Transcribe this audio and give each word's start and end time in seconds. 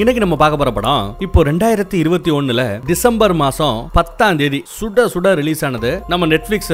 இன்னைக்கு 0.00 0.20
நம்ம 0.22 0.36
பார்க்க 0.40 0.58
போற 0.60 0.70
படம் 0.76 1.08
இப்போ 1.24 1.40
ரெண்டாயிரத்தி 1.48 1.96
இருபத்தி 2.02 2.30
ஒண்ணுல 2.36 2.62
டிசம்பர் 2.90 3.32
மாசம் 3.40 3.74
பத்தாம் 3.96 4.38
தேதி 4.40 4.60
சுட 4.76 5.02
சுட 5.14 5.32
ரிலீஸ் 5.40 5.62
ஆனது. 5.66 5.90
நம்ம 6.12 6.26
நெட்ஃபிளிக்ஸ் 6.30 6.70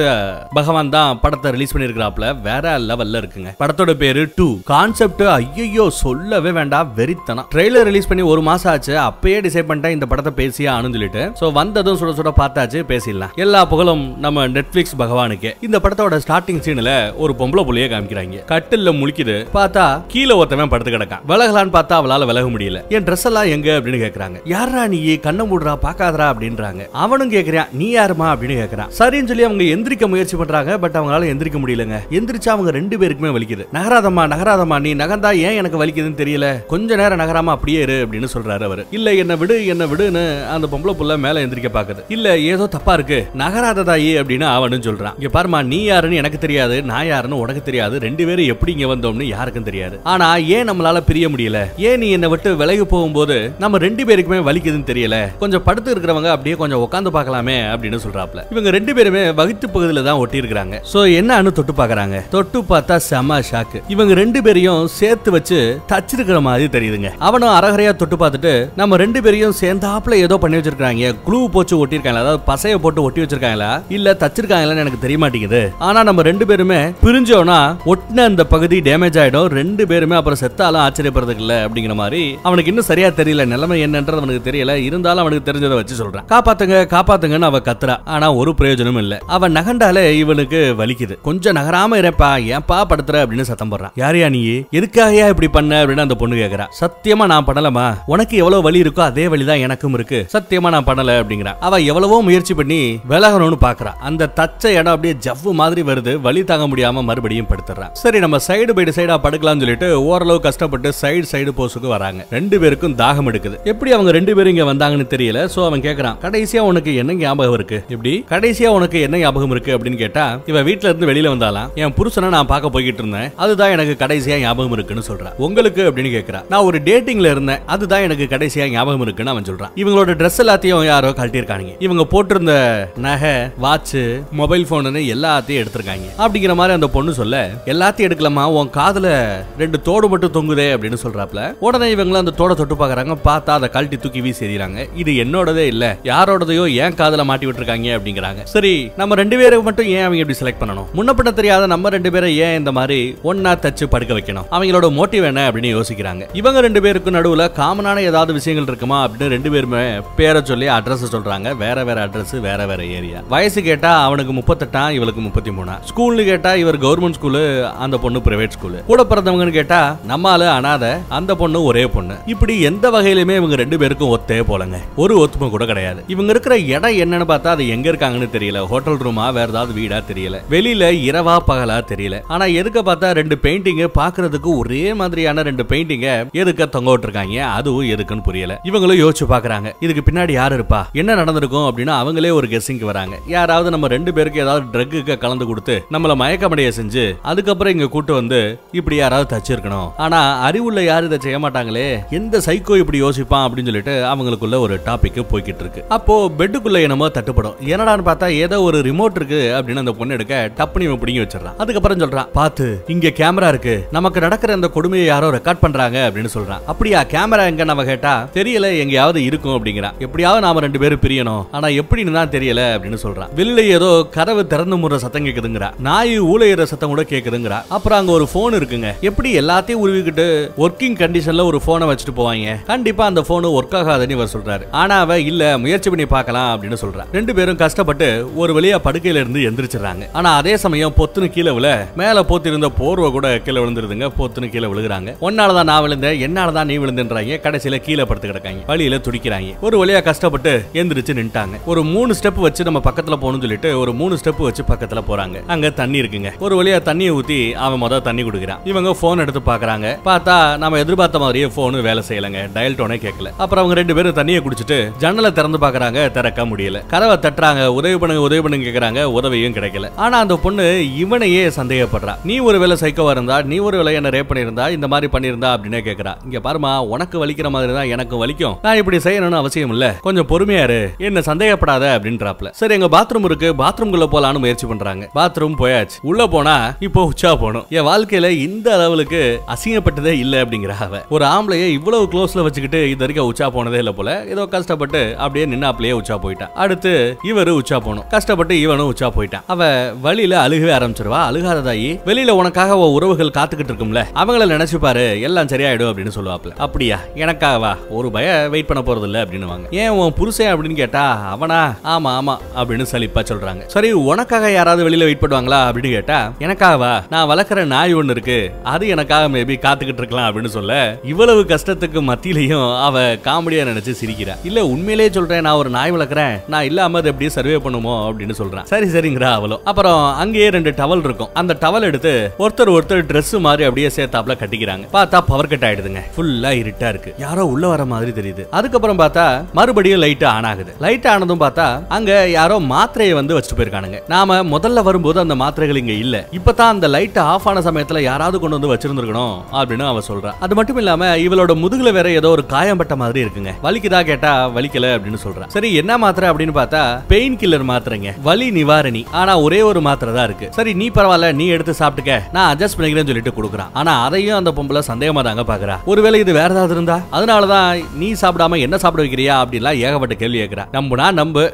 பகவான் 0.57 0.91
தான் 0.93 1.19
படத்தை 1.23 1.51
ரிலீஸ் 1.55 1.73
பண்ணிருக்கிறாப்ல 1.73 2.27
வேற 2.45 2.75
லெவல்ல 2.89 3.21
இருக்குங்க. 3.21 3.49
படத்தோட 3.61 3.95
பேரு 4.03 4.21
டூ 4.37 4.47
கான்செப்ட் 4.71 5.23
ஐயோ 5.33 5.87
சொல்லவே 6.03 6.53
வேண்டாம். 6.59 6.93
வெறித்தனம். 6.99 7.49
ட்ரெய்லர் 7.55 7.87
ரிலீஸ் 7.89 8.07
பண்ணி 8.11 8.25
ஒரு 8.33 8.43
மாசம் 8.49 8.71
ஆச்சு. 8.73 8.93
அப்பயே 9.07 9.41
டிசைட் 9.47 9.67
பண்ணிட்டேன் 9.71 9.95
இந்த 9.97 10.07
படத்தை 10.13 10.33
பேசியே 10.39 10.69
ஆனு 10.75 10.93
சொல்லிட்டு. 10.95 11.25
சோ 11.41 11.51
வந்ததும் 11.59 11.99
சுட 12.03 12.13
சுட 12.21 12.33
பார்த்தாச்சு 12.39 12.85
பேசிடலாம். 12.93 13.35
எல்லா 13.45 13.63
புகழும் 13.73 14.05
நம்ம 14.27 14.47
நெட்ஃபிளிக்ஸ் 14.55 14.97
பகவானுக்கு. 15.03 15.53
இந்த 15.69 15.79
படத்தோட 15.87 16.21
ஸ்டார்டிங் 16.27 16.63
சீன்ல 16.69 16.95
ஒரு 17.25 17.35
பொம்பளை 17.41 17.65
புள்ளைய 17.71 17.89
காமிக்கிறாங்க. 17.95 18.41
கட்டில்ல 18.53 18.95
முழிக்குது. 19.01 19.37
பார்த்தா 19.59 19.85
கீழே 20.15 20.39
ஒருத்தவன் 20.39 20.73
படுத்து 20.75 20.97
கிடக்கான். 20.97 21.27
விலகலான்னு 21.33 21.77
பார்த்தா 21.77 22.01
அவளால 22.01 22.31
விலக 22.33 22.49
முடியல. 22.55 22.81
என் 22.95 23.07
ட்ரெஸ் 23.09 23.25
எல்லாம் 23.25 23.43
எங்க 23.43 23.69
அப்படின்னு 23.71 24.01
கேக்குறாங்க. 24.05 24.41
யாரா 24.45 24.87
நீ? 24.87 25.15
கண்ணை 25.15 25.45
மூடுறா 25.45 25.75
பாக்காதரா 25.81 26.25
அப்படின்றாங்க. 26.33 26.89
அவனும் 26.91 27.31
கேக்குறான் 27.31 27.67
நீ 27.71 27.95
யாருமா 27.95 28.25
அப்படின்னு 28.25 28.57
கேக்குறான். 28.61 28.89
சரின்னு 28.99 29.29
சொல்லி 29.31 29.43
அவங்க 29.43 29.63
எந்திரிக்க 29.63 30.07
முயற்சி 30.07 30.37
பண்றாங்க 30.37 30.77
பட் 30.77 30.95
அவங்களால 30.95 31.27
எந்திரிக்க 31.33 31.57
முடியலங்க. 31.59 31.97
எந்திரிச்சா 32.11 32.49
அவங்க 32.49 32.71
ரெண்டு 32.71 32.97
பேருக்குமே 32.97 33.31
வலிக்குது. 33.37 33.65
நகராதம்மா 33.73 34.23
நகராதம்மா 34.33 34.79
நீ 34.79 34.93
நகர்ந்தா 34.95 35.31
ஏன் 35.35 35.55
எனக்கு 35.55 35.85
வலிக்குதுன்னு 35.85 36.19
தெரியல? 36.21 36.65
கொஞ்ச 36.65 36.95
நேரம் 36.95 37.19
நகராம 37.19 37.49
அப்படியே 37.55 37.81
இரு 37.81 38.07
அப்படின்னு 38.07 38.27
சொல்றாரு 38.33 38.63
அவரு. 38.63 38.85
இல்ல 38.91 39.13
என்ன 39.13 39.35
விடு 39.35 39.65
என்ன 39.65 39.85
விடுன்னு 39.85 40.47
அந்த 40.47 40.67
பொம்பளை 40.71 40.95
புள்ள 40.99 41.17
மேல 41.17 41.45
எந்திரிக்க 41.45 41.69
பாக்குது. 41.73 42.03
இல்ல 42.07 42.39
ஏதோ 42.39 42.67
தப்பா 42.67 42.93
இருக்கு. 42.93 43.27
நகராததாயி 43.37 44.09
அப்படின்னு 44.21 44.43
அவனும் 44.43 44.81
சொல்றான். 44.81 45.15
இங்க 45.19 45.41
பாருமா 45.41 45.65
நீ 45.65 45.83
யாருன்னு 45.83 46.15
எனக்கு 46.15 46.37
தெரியாது 46.37 46.81
நான் 46.81 47.05
யாருன்னு 47.05 47.37
உனக்கு 47.37 47.61
தெரியாது. 47.61 47.99
ரெண்டு 47.99 48.25
பேரும் 48.25 48.45
எப்படி 48.45 48.75
இங்க 48.77 48.95
வந்தோம்னு 48.95 49.23
யாருக்கும் 49.23 49.63
தெரியாது. 49.63 49.99
ஆனா 50.03 50.35
ஏன் 50.35 50.69
நம்மளால 50.69 51.01
பிரிய 51.05 51.29
முடியல? 51.29 51.59
ஏன் 51.77 51.99
நீ 51.99 52.09
என்னை 52.09 52.29
விட்டு 52.29 52.55
விலகி 52.55 52.83
போ 52.83 52.98
போகும்போது 52.99 53.37
நம்ம 53.65 53.83
ரெண்டு 53.85 54.05
பேருக்குமே 54.09 54.41
வலிக்குதுன்னு 54.49 54.89
தெரியல. 54.91 55.17
கொஞ்சம் 55.43 55.65
படுத்து 55.67 55.93
இருக்கிறவங்க 55.95 56.31
அப்படியே 56.35 56.57
கொஞ்சம் 56.63 56.83
உட்காந்து 56.85 57.15
பார்க்கலாமே 57.17 57.57
அப்படின்னு 57.73 58.01
சொல்றாப்ல. 58.05 58.39
இவங்க 58.53 58.69
ரெண்டு 58.77 58.91
பேருமே 58.99 59.23
வகுத்து 59.41 59.67
பகுதியில 59.75 60.03
தான் 60.07 60.21
ஒட்டி 60.23 60.41
இருக்காங்க 60.43 60.77
சோ 60.93 61.01
என்னன்னு 61.19 61.51
தொட்டு 61.57 61.73
பாக்குறாங்க 61.81 62.17
தொட்டு 62.35 62.59
பார்த்தா 62.71 62.95
செம 63.09 63.39
ஷாக்கு 63.49 63.79
இவங்க 63.93 64.13
ரெண்டு 64.21 64.39
பேரையும் 64.45 64.83
சேர்த்து 64.99 65.29
வச்சு 65.35 65.59
தச்சிருக்கிற 65.91 66.37
மாதிரி 66.47 66.65
தெரியுதுங்க. 66.75 67.09
அவனும் 67.27 67.53
அரகரையா 67.57 67.91
தொட்டு 68.01 68.17
பார்த்துட்டு 68.21 68.53
நம்ம 68.79 68.97
ரெண்டு 69.03 69.19
பேரையும் 69.25 69.55
சேர்ந்தாப்புல 69.61 70.17
ஏதோ 70.25 70.37
பண்ணி 70.43 70.57
வச்சிருக்காங்க 70.59 71.11
குழு 71.27 71.39
போச்சு 71.55 71.75
ஒட்டியிருக்காங்க 71.81 72.23
அதாவது 72.23 72.41
பசைய 72.51 72.77
போட்டு 72.83 73.05
ஒட்டி 73.07 73.23
வச்சிருக்காங்களா? 73.23 73.71
இல்ல 73.97 74.15
தச்சிருக்காங்களான்னு 74.23 74.83
எனக்கு 74.83 75.03
தெரிய 75.05 75.19
மாட்டேங்குது. 75.23 75.61
ஆனா 75.87 75.99
நம்ம 76.09 76.25
ரெண்டு 76.29 76.47
பேருமே 76.51 76.79
பிரிஞ்சோம்னா 77.05 77.59
ஒட்டின 77.93 78.25
அந்த 78.31 78.45
பகுதி 78.53 78.79
டேமேஜ் 78.89 79.19
ஆயிடும். 79.23 79.49
ரெண்டு 79.59 79.85
பேருமே 79.91 80.17
அப்புறம் 80.19 80.41
செத்தாலும் 80.43 80.83
ஆச்சரியப்படுறதுக்கு 80.85 81.45
இல்ல 81.45 81.55
அப்படிங்கிற 81.67 81.95
மாதிரி 82.01 82.23
அவனுக்கு 82.47 82.71
இன்னும் 82.73 82.88
சரியா 82.89 83.07
தெரியல. 83.07 83.45
நிலைமை 83.45 83.83
என்னன்றது 83.85 84.17
அவனுக்கு 84.17 84.51
தெரியல. 84.51 84.73
இருந்தாலும் 84.73 85.19
அவனுக்கு 85.19 85.51
தெரிஞ்சதை 85.51 85.73
வச்சு 85.73 85.95
சொல்றான். 85.95 86.25
காப்பாத்துங்க 86.33 86.77
காப்பாத்துங்கன்னு 86.93 87.47
அவ 87.49 87.57
கத்துறா. 87.59 87.97
ஆனா 88.05 88.33
ஒரு 88.33 88.55
பிரயோஜனமும் 88.55 89.01
இல்ல. 89.01 89.19
அவன் 89.27 89.53
நகண்டாலே 89.53 90.11
இவனுக்கு 90.11 90.75
வலிக்குது. 90.77 91.21
கொஞ்சம் 91.21 91.55
நகராம 91.55 91.93
இருப்பா. 91.93 92.29
ஏன்பா 92.53 92.77
படுத்துற 92.83 93.17
அப்படின்னு 93.21 93.41
சத்தம் 93.41 93.71
போடுறான் 93.71 93.91
யாரையா 93.95 94.29
நீ? 94.29 94.39
எதுக்காகயா 94.71 95.27
இப்படி 95.27 95.47
பண்ண? 95.47 95.85
அப்படின்னு 95.85 95.99
அந்த 95.99 96.15
பொண்ணு 96.15 96.35
கேக்குறா. 96.35 96.65
சத்தியமா 96.79 97.25
நான் 97.25 97.45
பண்ணலமா 97.45 97.93
உனக்கு 98.05 98.37
எவ்வளவு 98.37 98.61
வலி 98.61 98.81
இருக்கோ 98.81 98.99
அதே 98.99 99.27
வழிதான் 99.27 99.57
எனக்கும் 99.57 99.93
இருக்கு. 99.93 100.27
சத்தியமா 100.33 100.69
நான் 100.69 100.85
பண்ணல 100.85 101.15
அப்படிங்கிறான் 101.21 101.57
அவ 101.59 101.77
எவ்வளவோ 101.77 102.21
முயற்சி 102.21 102.53
பண்ணி 102.53 102.99
விலகணும்னு 103.09 103.57
பாக்குறா. 103.61 103.93
அந்த 104.09 104.29
தச்ச 104.35 104.65
இடம் 104.65 104.93
அப்படியே 104.95 105.15
ஜவ்வு 105.25 105.51
மாதிரி 105.51 105.81
வருது. 105.81 106.21
வலி 106.21 106.43
தாங்க 106.43 106.67
முடியாம 106.67 107.03
மறுபடியும் 107.03 107.47
படுத்துறான் 107.49 107.91
சரி 107.93 108.19
நம்ம 108.19 108.37
சைடு 108.47 108.71
பைடு 108.75 108.91
சைடா 108.99 109.17
படுக்கலாம்னு 109.23 109.63
சொல்லிட்டு 109.63 110.03
ஓரளவு 110.05 110.41
கஷ்டப்பட்டு 110.41 110.93
சைடு 111.01 111.23
சைடு 111.31 111.51
போஸுக்கு 111.57 111.87
வராங்க. 111.87 112.25
ரெண்டு 112.29 112.59
பேருக்கும் 112.59 112.77
தாகம் 112.87 113.27
எடுக்குது. 113.31 113.63
எப்படி 113.63 113.91
அவங்க 113.91 114.11
ரெண்டு 114.11 114.35
பேரும் 114.35 114.55
இங்க 114.55 114.73
வந்தாங்கன்னு 114.73 114.91
தெரியல. 114.91 115.49
சோ 115.55 115.65
அவன் 115.65 115.81
கேக்குறான் 115.81 116.15
கடைசியா 116.21 116.59
உனக்கு 116.59 116.95
என்ன 116.95 117.13
ஞாபகம் 117.13 117.53
இருக்கு? 117.53 117.83
இப்படி 117.89 118.25
கடைசியா 118.29 118.67
உனக்கு 118.67 119.01
என்ன 119.01 119.17
ஞாபகம் 119.17 119.51
இருக்கு? 119.51 119.77
அப்படின்னு 119.77 119.95
கேட்டா 119.95 120.39
இவன் 120.45 120.63
வீட்ல 120.63 120.89
இருந்து 120.89 121.07
வெளியில 121.07 121.33
வந்தாலாம். 121.33 121.73
என் 121.73 121.93
புருஷனை 121.93 122.27
நான் 122.27 122.45
பார்க்க 122.45 122.79
போய்கிட்டு 122.79 122.93
இருந்தேன். 122.93 123.31
அதுதான் 123.35 123.69
எனக்கு 123.69 124.05
கடைசியா 124.05 124.39
ஞாபகம் 124.39 124.71
இருக்குன்னு 124.71 125.03
சொல்றான் 125.07 125.33
உங்களுக்கு? 125.37 125.91
அப்படின்னு 125.91 125.93
கேக்குறா. 125.93 126.41
நான் 126.49 126.63
ஒரு 126.63 126.77
டேட்டிங்ல 126.77 127.31
இருந்தேன். 127.31 127.59
அதுதான் 127.65 128.01
எனக்கு 128.01 128.27
கடைசியா 128.29 128.69
ஞாபகம் 128.69 129.01
இருக்குன்னு 129.01 129.31
அவன் 129.31 129.43
சொல்றான். 129.43 129.77
இவங்களோட 129.77 130.11
ட்ரெஸ் 130.13 130.37
எல்லாத்தையும் 130.37 130.85
யாரோ 130.85 131.09
கழட்டியிருக்காங்க 131.09 131.75
இவங்க 131.79 132.07
போட்டிருந்த 132.11 132.87
நகை 132.99 133.49
வாட்ச் 133.57 133.95
மொபைல் 134.31 134.65
போனு 134.69 134.77
எல்லாத்தையும் 134.79 135.65
எடுத்திருக்காங்க. 135.65 136.07
அப்படிங்கிற 136.17 136.53
மாதிரி 136.53 136.73
அந்த 136.73 136.87
பொண்ணு 136.87 137.13
சொல்ல 137.13 137.49
எல்லாத்தையும் 137.65 138.07
எடுக்கலாமா 138.09 138.43
உன் 138.43 138.67
காதுல 138.67 139.29
ரெண்டு 139.57 139.81
தோடு 139.81 140.09
மட்டும் 140.09 140.31
தொங்குதே 140.31 140.61
அப்படின்னு 140.61 140.97
சொல்றாப்ல. 141.03 141.55
உடனே 141.59 141.95
இவங்களும் 141.95 142.17
அந்த 142.17 142.31
தோட 142.37 142.53
தொட்டு 142.53 142.68
பாக்குறாங்க 142.75 143.15
பார்த்தா 143.27 143.57
அதை 143.57 143.69
கழட்டி 143.69 143.97
தூக்கி 143.97 144.21
வீசி 144.21 144.45
எறிகிறாங்க. 144.47 144.87
இது 144.95 145.11
என்னோடதே 145.23 145.65
இல்ல. 145.73 145.97
யாரோடதையோ 146.03 146.65
ஏன் 146.83 146.95
காதில் 146.95 147.25
மாட்டி 147.29 147.47
விட்டுருக்காங்க 147.47 147.95
அப்படிங்கிறாங்க. 147.97 148.43
சரி 148.43 148.91
நம்ம 149.01 149.15
ரெண்டு 149.15 149.37
பேரை 149.37 149.61
மட்டும் 149.61 149.85
ஏன் 149.85 150.05
அவங்க 150.05 150.21
இப்படி 150.23 150.39
செலக்ட் 150.41 150.61
பண்ணணும்? 150.61 150.87
முன்னப்பட்ட 150.93 151.31
தெரியாத 151.31 151.67
நம்ம 151.73 151.89
ரெண்டு 151.89 152.11
பேரை 152.11 152.37
ஏன் 152.37 152.57
இந்த 152.57 152.71
மாதிரி 152.71 152.99
ஒன்னா 153.23 153.53
தச்சு 153.65 153.85
படுக்க 153.93 154.13
வைக்கணும்? 154.17 154.47
அவங்களோட 154.55 154.89
மோட்டிவ் 154.99 155.27
என்ன 155.31 155.51
அப்படின்னு 155.51 155.71
யோசிக்கிறாங்க. 155.77 156.25
இவங்க 156.33 156.61
ரெண்டு 156.61 156.81
பேருக்கு 156.81 157.11
நடுவுல 157.11 157.45
காமனான 157.59 158.01
ஏதாவது 158.01 158.33
விஷயங்கள் 158.33 158.69
இருக்குமா 158.71 159.07
அப்படின்னு 159.07 159.33
ரெண்டு 159.35 159.51
பேருமே 159.51 159.83
பேரை 160.15 160.41
சொல்லி 160.43 160.67
அட்ரஸ் 160.67 161.13
சொல்றாங்க. 161.15 161.55
வேற 161.55 161.83
வேற 161.83 162.07
அட்ரஸ் 162.07 162.35
வேற 162.39 162.65
வேற 162.65 162.81
ஏரியா 162.85 163.21
வயசு 163.27 163.61
கேட்டா 163.61 163.91
அவனுக்கு 164.03 164.33
முப்பத்தெட்டாம் 164.39 164.91
இவளுக்கு 164.97 165.21
முப்பத்தி 165.21 165.51
மூணா 165.51 165.75
ஸ்கூல்னு 165.89 166.23
கேட்டா 166.29 166.53
இவர் 166.53 166.77
கவர்மெண்ட் 166.85 167.17
ஸ்கூலு 167.19 167.41
அந்த 167.83 167.97
பொண்ணு 167.97 168.19
பிரைவேட் 168.25 168.55
ஸ்கூலு 168.55 168.79
கூட 168.89 169.03
பிறந்தவங்கன்னு 169.03 169.57
கேட்டா 169.57 169.79
நம்மால 170.11 170.47
அனாத 170.57 170.85
அந்த 171.17 171.35
பொண்ணு 171.35 171.63
ஒரே 171.63 171.85
பொண்ணு. 171.95 172.15
இப்படி 172.25 172.53
எந்த 172.61 172.91
வகையிலுமே 172.91 173.35
இவங்க 173.35 173.55
ரெண்டு 173.55 173.77
பேருக்கும் 173.77 174.17
ஒத்தே 174.17 174.39
போலங்க. 174.51 174.77
ஒரு 174.95 175.13
ஒத்துமை 175.17 175.49
கூட 175.49 175.65
கிடையாது. 175.65 176.03
இவங்க 176.07 176.31
இருக்கிற 176.31 176.59
இடம் 176.59 176.97
என்னன்னு 176.97 177.25
பார்த்தா 177.25 177.47
அது 177.47 177.67
எங்க 177.67 177.89
இருக்காங்கன்னு 177.89 178.29
தெரியல. 178.33 178.65
ஹோட்டல் 178.67 178.97
ரூமா 178.97 179.25
வேற 179.33 179.47
ஏதாவது 179.47 179.73
வீடா 179.73 179.97
தெரியல. 179.97 180.37
வெளியில 180.49 180.91
இரவா 181.09 181.37
பகலா 181.47 181.77
தெரியல. 181.91 182.21
ஆனா 182.27 182.45
எதுக்க 182.45 182.81
பார்த்தா 182.89 183.11
ரெண்டு 183.11 183.37
பெயிண்டிங் 183.43 183.77
பாக்குறதுக்கு 183.95 184.57
ஒரே 184.57 184.93
மாதிரியான 184.93 185.41
ரெண்டு 185.41 185.63
பெயிண்டிங்க 185.63 186.27
எதுக்க 186.33 186.69
தொங்க 186.69 186.97
விட்டுருக்காங்க? 186.97 187.37
அதுவும் 187.39 187.85
எதுக்குன்னு 187.85 188.23
புரியல. 188.23 188.59
இவங்களும் 188.63 189.01
யோசிச்சு 189.03 189.25
பாக்குறாங்க 189.29 189.73
இதுக்கு 189.79 190.11
பின்னாடி 190.11 190.31
யார் 190.31 190.55
இருப்பா? 190.59 190.81
என்ன 190.93 191.15
நடந்திருக்கும் 191.15 191.67
அப்படின்னு 191.69 191.93
அவங்களே 192.01 192.31
ஒரு 192.31 192.47
கெஸ்ஸிங்க்கு 192.47 192.85
வராங்க. 192.85 193.15
யாராவது 193.27 193.69
நம்ம 193.69 193.87
ரெண்டு 193.87 194.13
பேருக்கு 194.13 194.39
ஏதாவது 194.39 194.65
ட்ரக்குக்கு 194.73 195.17
கலந்து 195.17 195.45
கொடுத்து 195.45 195.85
நம்மள 195.91 196.15
மயக்கமடைய 196.23 196.71
செஞ்சு 196.79 197.15
அதுக்கப்புறம் 197.21 197.73
இங்க 197.73 197.87
கூட்டு 197.87 198.13
வந்து 198.13 198.59
இப்படி 198.71 198.95
யாராவது 198.95 199.27
தச்சிருக்கணும். 199.35 199.91
ஆனா 199.97 200.41
அறிவுள்ள 200.41 200.83
யாரும் 200.83 201.05
இதை 201.05 201.19
செய்ய 201.21 201.39
மாட்டாங்களே? 201.39 202.09
எந்த 202.11 202.41
சைக்கோ 202.49 202.75
இப்படி 202.77 203.01
யோசிப்பான் 203.01 203.43
அப்படின்னு 203.45 203.69
சொல்லிட்டு 203.69 203.95
அவங்களுக்குள்ள 204.11 204.59
ஒரு 204.59 204.75
டாபிக் 204.85 205.17
போய்கிட்டு 205.31 205.63
இருக்கு. 205.63 205.81
அப்போ 205.95 206.13
பெட்டுக்குள்ள 206.37 206.81
என்னமோ 206.81 207.07
தட்டுப்படும். 207.07 207.55
என்னடான்னு 207.73 208.03
பார்த்தா 208.07 208.27
ஏதோ 208.43 208.61
ஒரு 208.61 208.77
ரிமோட் 208.79 209.17
இருக்கு 209.19 209.41
அப்படின்னு 209.57 209.81
அந்த 209.83 209.91
பொண்ணு 209.91 210.13
எடுக்க 210.13 210.51
டப்புனி 210.57 210.81
இவன் 210.81 210.99
பிடிங்கி 211.01 211.21
வச்சிடறான். 211.23 211.57
அதுக்கப்புறம் 211.57 211.99
சொல்றான் 212.03 212.29
பாத்து 212.33 212.83
இங்க 212.87 213.07
கேமரா 213.19 213.47
இருக்கு. 213.47 213.87
நமக்கு 213.91 214.19
நடக்கிற 214.19 214.53
இந்த 214.53 214.67
கொடுமையை 214.67 215.07
யாரோ 215.07 215.29
ரெக்கார்ட் 215.29 215.61
பண்றாங்க 215.61 215.97
அப்படின்னு 216.07 216.31
சொல்றான். 216.37 216.63
அப்படியா 216.65 217.03
கேமரா 217.13 217.45
எங்க? 217.51 217.63
நம்ம 217.63 217.83
கேட்டா 217.83 218.13
தெரியல 218.33 218.71
எங்கேயாவது 218.79 219.23
இருக்கும் 219.23 219.55
அப்படிங்கிறான். 219.57 219.97
எப்படியாவது 219.99 220.41
நாம 220.47 220.59
ரெண்டு 220.59 220.79
பேரும் 220.79 221.03
பிரியணும். 221.05 221.43
ஆனா 221.51 221.67
எப்படின்னு 221.81 222.11
தான் 222.11 222.33
தெரியல 222.35 222.63
அப்படின்னு 222.75 222.99
சொல்றான். 223.05 223.29
வெளியில 223.41 223.67
ஏதோ 223.77 223.91
கதவு 224.17 224.47
திறந்து 224.47 224.77
முற 224.77 224.97
சத்தம் 225.05 225.25
கேக்குதுங்கிறா. 225.25 225.71
நாய் 225.89 226.21
ஊழையிற 226.21 226.63
சத்தம் 226.63 226.89
கூட 226.89 227.05
கேக்குதுங்கிறா. 227.13 227.61
அப்புறம் 227.69 227.99
அங்க 227.99 228.11
ஒரு 228.11 228.27
போன் 228.33 228.53
இருக்குங்க. 228.53 228.91
எப்படி 229.11 229.39
எல்லாத்தையும் 229.39 229.83
உருவிக்கிட்டு 229.85 230.27
ஒர்க்கிங் 230.65 230.99
கண்டிஷன்ல 231.03 231.45
ஒரு 231.51 231.61
போனை 231.65 231.87
வச்சுட்டு 231.87 232.17
போவாங்க. 232.29 232.63
கண்டிப்பா 232.63 233.05
அந்த 233.05 233.21
போன் 233.21 233.43
ஒர்க் 233.43 233.75
ஆகாதுன்னு 233.79 234.09
இவர் 234.09 234.29
சொல்றாரு. 234.37 234.67
ஆனா 234.71 234.99
அவ 234.99 235.19
இல்ல 235.19 235.57
முயற்சி 235.57 235.89
பண்ணி 235.89 236.05
பார்க்கலாம் 236.05 236.61
அப்படின்னு 236.61 236.77
சொல்றான் 236.81 237.05
ரெண்டு 237.11 237.35
பேரும் 237.35 237.55
கஷ்டப்பட்டு 237.55 238.31
ஒரு 238.35 238.61
வழியா 238.61 238.77
படுக்கையில 238.83 239.23
இருந்து 239.23 239.39
எந்திரிச்சிடுறாங்க. 239.39 240.09
ஆனா 240.13 240.35
அதே 240.35 240.57
சமயம் 240.57 240.93
பொத்துன்னு 240.97 241.29
கீழே 241.29 241.51
விழ 241.51 241.87
மேல 241.95 242.21
போத்திருந்த 242.21 242.65
போர்வை 242.77 243.11
கூட 243.11 243.37
கீழே 243.37 243.61
விழுந்துருதுங்க. 243.61 244.09
பொத்துன்னு 244.19 244.49
கீழே 244.49 244.67
விழுகுறாங்க. 244.67 245.15
ஒன்னாலதான் 245.21 245.63
நான் 245.63 245.81
விழுந்தேன் 245.81 246.17
என்னாலதான் 246.27 246.65
நீ 246.65 246.77
விழுந்துன்றாங்க. 246.77 247.37
கடைசியில 247.39 247.77
கீழே 247.77 248.03
படுத்து 248.03 248.27
கிடக்காங்க. 248.27 248.65
வழியில 248.67 248.95
துடிக்கிறாங்க. 248.95 249.59
ஒரு 249.59 249.85
வழியா 249.85 250.01
கஷ்டப்பட்டு 250.01 250.65
எந்திரிச்சு 250.73 251.15
நின்ட்டாங்க. 251.21 251.63
ஒரு 251.65 251.83
மூணு 251.83 252.15
ஸ்டெப் 252.21 252.35
வச்சு 252.35 252.63
நம்ம 252.63 252.81
பக்கத்துல 252.83 253.17
போகணும்னு 253.21 253.39
சொல்லிட்டு 253.39 253.79
ஒரு 253.79 253.93
மூணு 253.93 254.17
ஸ்டெப் 254.23 254.41
வச்சு 254.41 254.63
பக்கத்துல 254.63 255.01
போறாங்க. 255.09 255.45
அங்க 255.47 255.69
தண்ணி 255.69 255.99
இருக்குங்க. 255.99 256.37
ஒரு 256.39 256.63
வழியா 256.63 256.77
தண்ணியை 256.81 257.19
ஊத்தி 257.19 257.51
அவன் 257.51 257.81
மொதல் 257.81 258.01
தண்ணி 258.01 258.23
குடுக்கிறான். 258.23 258.59
இவங்க 258.63 258.93
போன் 258.93 259.17
எடுத்து 259.17 259.39
பாக்குறாங்க 259.39 259.97
பார்த்தா 260.05 260.57
நம்ம 260.57 260.77
எதிர்பார்த்த 260.77 261.19
மாதிரியே 261.19 261.45
போனு 261.45 261.81
வேலை 261.81 262.03
செய்யலங்க 262.19 262.41
டயல் 262.55 262.77
டோனே 262.79 262.97
கேட்கல 263.05 263.29
அப்புறம் 263.37 263.61
அவங்க 263.63 263.75
ரெண்டு 263.79 263.95
பேரும் 263.97 264.17
தண்ணியை 264.19 264.39
குடிச்சிட்டு 264.45 264.77
ஜன்னலை 264.97 265.31
திறந்து 265.31 265.57
பாக்குறாங்க 265.57 265.99
திறக்க 266.11 266.45
முடியல. 266.51 266.77
கதவை 266.93 267.15
தட்டுறாங்க 267.25 267.65
உதவி 267.79 267.97
பண்ணுங்க 267.97 268.23
உதவி 268.27 268.41
பண்ணுங்க 268.41 268.65
கேக்குறாங்க 268.67 269.03
உதவியும் 269.17 269.55
கிடைக்கல. 269.57 269.87
ஆனா 269.95 270.19
அந்த 270.19 270.35
பொண்ணு 270.35 270.65
இவனையே 271.03 271.47
சந்தேகப்படுறா. 271.47 272.15
நீ 272.23 272.39
ஒரு 272.39 272.59
வேலை 272.59 272.77
சைக்கோவா 272.81 273.09
இருந்தா 273.09 273.41
நீ 273.41 273.57
ஒரு 273.57 273.77
வேலை 273.77 273.93
என்ன 273.93 274.09
ரேப் 274.09 274.29
பண்ணிருந்தா 274.31 274.69
இந்த 274.77 274.87
மாதிரி 274.87 275.09
பண்ணிருந்தா 275.15 275.49
அப்படின்னு 275.55 275.81
கேக்குறா. 275.87 276.13
இங்க 276.25 276.39
பாருமா 276.47 276.71
உனக்கு 276.93 277.25
வலிக்கிற 277.25 277.49
மாதிரி 277.49 277.73
தான் 277.73 277.91
எனக்கு 277.95 278.25
வலிக்கும். 278.25 278.57
நான் 278.61 278.77
இப்படி 278.77 278.97
செய்யணும்னு 278.97 279.41
அவசியம் 279.41 279.69
இல்ல. 279.69 279.95
கொஞ்சம் 280.01 280.27
பொறுமையாரு 280.27 280.79
என்ன 280.97 281.21
சந்தேகப்படாத 281.21 281.85
அப்படின்றாப்ல. 281.97 282.49
சரி 282.51 282.73
எங்க 282.79 282.89
பாத்ரூம் 282.97 283.27
இருக்கு. 283.29 283.53
பாத்ரூம்குள்ள 283.63 284.07
போலான்னு 284.15 284.43
முயற்சி 284.45 284.67
பண்றாங்க. 284.67 285.09
பாத்ரூம் 285.15 285.57
போயாச்சு. 285.61 285.97
உள்ள 286.01 286.27
போனா 286.27 286.73
இப்போ 286.79 287.03
உச்சா 287.03 287.35
போகணும். 287.35 287.65
என் 287.69 287.87
வாழ்க்கையில 287.91 288.29
இந்த 288.29 288.73
அளவுக்கு 288.73 289.41
அசிங்கப்பட்டதே 289.55 290.13
இல்ல 290.23 290.43
அப்படிங்கிற 290.43 290.75
அவ. 290.87 291.01
ஒரு 291.09 291.25
ஆம்பளைய 291.25 291.67
இவ்வளவு 291.79 292.08
க்ளோஸ்ல 292.11 292.43
வச்சுக்கிட்டு 292.45 292.79
இது 292.89 292.97
வரைக்கும் 292.97 293.25
உச்சா 293.25 293.49
போனதே 293.49 293.77
இல்லை 293.77 293.93
போல. 293.93 294.25
ஏதோ 294.27 294.45
கஷ்டப்பட்டு 294.45 295.17
அப்படியே 295.17 295.45
நின்னாப்லயே 295.55 295.91
உச்சா 295.91 296.15
போயிட்டான். 296.23 296.51
அடுத்து 296.53 297.17
இவரு 297.23 297.49
உச்சா 297.49 297.77
போனோம் 297.77 298.07
கஷ்டப்பட்டு 298.07 298.61
இவனும் 298.61 298.87
உச்சா 298.87 299.09
போயிட்டான். 299.09 299.45
அவ 299.47 299.91
வழியில 300.01 300.47
அழுகவே 300.47 300.73
ஆரம்பிச்சிருவா. 300.77 301.21
அழுகாததாயி 301.29 301.89
வெளியில 302.05 302.29
உனக்காக 302.29 302.77
உன் 302.77 302.93
உறவுகள் 302.93 303.35
காத்துக்கிட்டு 303.37 303.73
இருக்கும்ல. 303.73 304.03
அவங்கள 304.15 304.47
நினைச்சு 304.55 304.77
பாரு 304.77 305.21
எல்லாம் 305.21 305.47
சரியாயிடும் 305.47 305.89
அப்படின்னு 305.91 306.15
சொல்லுவாப்ல. 306.17 306.53
அப்படியா? 306.57 306.99
எனக்காகவா? 307.15 307.71
ஒரு 307.89 308.11
பய 308.11 308.49
வெயிட் 308.49 308.67
பண்ண 308.67 308.83
போறது 308.85 309.03
இல்ல 309.03 309.25
அப்படின்னு 309.25 309.47
ஏன் 309.71 309.89
உன் 309.89 310.13
புருஷன் 310.13 310.51
அப்படின்னு 310.53 310.75
கேட்டா 310.75 311.29
அவனா? 311.29 311.73
ஆமா 311.83 312.11
ஆமா 312.19 312.35
அப்படின்னு 312.55 312.85
சலிப்பா 312.91 313.21
சொல்றாங்க. 313.31 313.65
சரி 313.65 313.91
உனக்காக 313.91 314.51
யாராவது 314.51 314.89
வெளியில 314.89 315.07
வெயிட் 315.09 315.21
பண்ணுவாங்களா 315.21 315.59
அப்படின்னு 315.67 315.91
கேட்டா 315.97 316.33
எனக்காகவா? 316.39 317.03
நான் 317.09 317.29
வளர்க்குற 317.29 317.65
நாய் 317.65 317.95
ஒண்ணு 317.95 318.09
இருக்கு. 318.09 318.51
அது 318.63 318.87
எனக்காக 318.87 319.27
மேபி 319.37 319.55
காத்துக்கிட்டு 319.65 320.03
இருக்கலாம் 320.03 320.27
அப்படின்னு 320.29 320.51
சொல்ல 320.57 320.97
இவ்வளவு 321.03 321.41
கஷ்டத்துக்கு 321.43 321.98
மத்தியிலையும் 322.01 322.81
அவ 322.81 322.99
காமெடியா 323.01 323.63
நினைச்சு 323.69 323.93
சிரிக்கிறா. 324.01 324.35
இல்ல 324.43 324.65
உண்மையிலேயே 324.65 325.11
சொல்றேன் 325.11 325.41
நான் 325.41 325.53
ஒரு 325.53 325.69
நாய் 325.69 325.91
வளர்க்குறேன். 325.91 326.39
நான் 326.47 326.63
இல்லாம 326.63 326.97
அது 326.97 327.07
எப்படி 327.07 327.29
சர்வே 327.29 327.57
பண்ணுமோ? 327.57 328.11
அப்படின்னு 328.11 328.33
சொல்றான் 328.37 328.63
சரி 328.63 328.87
சரிங்கிறா 328.87 329.31
அவளோ. 329.33 329.61
அப்புறம் 329.63 330.15
அங்கேயே 330.15 330.49
ரெண்டு 330.49 330.71
டவல் 330.71 331.03
இருக்கும். 331.03 331.29
அந்த 331.33 331.57
டவல் 331.61 331.81
எடுத்து 331.81 332.31
ஒருத்தர் 332.39 332.73
ஒருத்தர் 332.75 333.05
ட்ரெஸ் 333.11 333.39
மாதிரி 333.39 333.63
அப்படியே 333.63 333.91
சேர்த்தாப்ல 333.95 334.35
கட்டிக்கிறாங்க. 334.41 334.85
பார்த்தா 334.93 335.21
பவர் 335.27 335.47
கட் 335.47 335.65
ஆயிடுதுங்க. 335.69 336.01
ஃபுல்லா 336.15 336.51
இருட்டா 336.61 336.89
இருக்கு. 336.89 337.13
யாரோ 337.17 337.45
உள்ள 337.45 337.67
வர 337.67 337.85
மாதிரி 337.85 338.11
தெரியுது. 338.21 338.45
அதுக்கப்புறம் 338.51 338.99
பார்த்தா 338.99 339.45
மறுபடியும் 339.53 339.99
லைட் 339.99 340.23
ஆன் 340.23 340.43
ஆகுது 340.43 340.73
லைட் 340.79 341.07
ஆனதும் 341.07 341.39
பார்த்தா 341.39 341.67
அங்க 341.89 342.29
யாரோ 342.29 342.59
மாத்திரையை 342.59 343.13
வந்து 343.13 343.37
வச்சுட்டு 343.37 343.57
போயிருக்கானுங்க. 343.57 343.99
நாம 344.07 344.43
முதல்ல 344.43 344.83
வரும்போது 344.83 345.19
அந்த 345.19 345.35
மாத்திரைகள் 345.35 345.75
இங்க 345.75 345.91
இல்ல. 345.91 346.27
இப்பதான் 346.31 346.73
அந்த 346.75 346.87
லைட் 346.87 347.19
ஆஃப் 347.19 347.47
ஆன 347.47 347.59
சமயத்துல 347.59 348.01
யாராவது 348.01 348.39
கொண்டு 348.39 348.59
வந்து 348.59 348.73
வச்சிருந்திருக்கணும் 348.73 349.35
அப்படின்னு 349.53 349.87
அவ 349.87 350.01
சொல்றா. 350.07 350.31
அது 350.39 350.55
மட்டும் 350.55 350.77
இல்லாம 350.77 351.05
இவளோட 351.17 351.53
முதுகுல 351.63 351.88
வேற 351.97 352.07
ஏதோ 352.19 352.29
ஒரு 352.35 352.45
காயம் 352.53 352.79
பட்ட 352.81 352.95
மாதிரி 353.01 353.19
இருக்குங்க. 353.25 353.51
வலிக்குதா 353.63 353.99
கேட்டா 354.09 354.31
வலிக்கல 354.57 354.87
அப்படின்னு 354.95 355.19
சொல்றேன் 355.25 355.49
சரி 355.55 355.69
என்ன 355.81 355.97
மாத்திரை 356.03 356.29
அப்படின்னு 356.29 356.55
பார்த்தா 356.59 356.81
பெயின் 357.13 357.37
கில்லர் 357.41 357.65
மாத்திரைங்க. 357.71 358.11
வலி 358.27 358.47
நிவாரணி. 358.57 359.03
ஆனா 359.11 359.39
ஒரே 359.45 359.61
ஒரு 359.69 359.81
மாத்திரை 359.87 360.13
தான் 360.15 360.27
இருக்கு. 360.29 360.49
சரி 360.57 360.73
நீ 360.81 360.89
பரவாயில்ல 360.89 361.31
நீ 361.41 361.47
எடுத்து 361.55 361.75
சாப்பிட்டுக்க. 361.79 362.15
நான் 362.31 362.49
அட்ஜஸ்ட் 362.51 362.77
பண்ணிக்கிறேன்னு 362.77 363.11
சொல்லிட்டு 363.11 363.35
கொடுக்குறான் 363.39 363.73
ஆனா 363.73 363.93
அதையும் 364.05 364.37
அந்த 364.37 364.53
பொம்பளை 364.57 364.83
சந்தேகமா 364.91 365.23
தாங்க 365.29 365.45
பாக்குறா. 365.51 365.77
ஒருவேளை 365.85 366.19
இது 366.19 366.33
வேற 366.39 366.49
ஏதாவது 366.53 366.73
இருந்தா? 366.73 366.99
அதனாலதான் 367.11 367.83
நீ 368.01 368.11
சாப்பிடாம 368.21 368.59
என்ன 368.65 368.77
சாப்பிட 368.77 369.03
வைக்கிறியா 369.05 369.35
அப்படின்லாம் 369.43 369.81
ஏகப்பட்ட 369.85 370.15
கேள்வி 370.15 370.39
கேட்கிறா 370.41 370.65
நம்புனா 370.77 371.07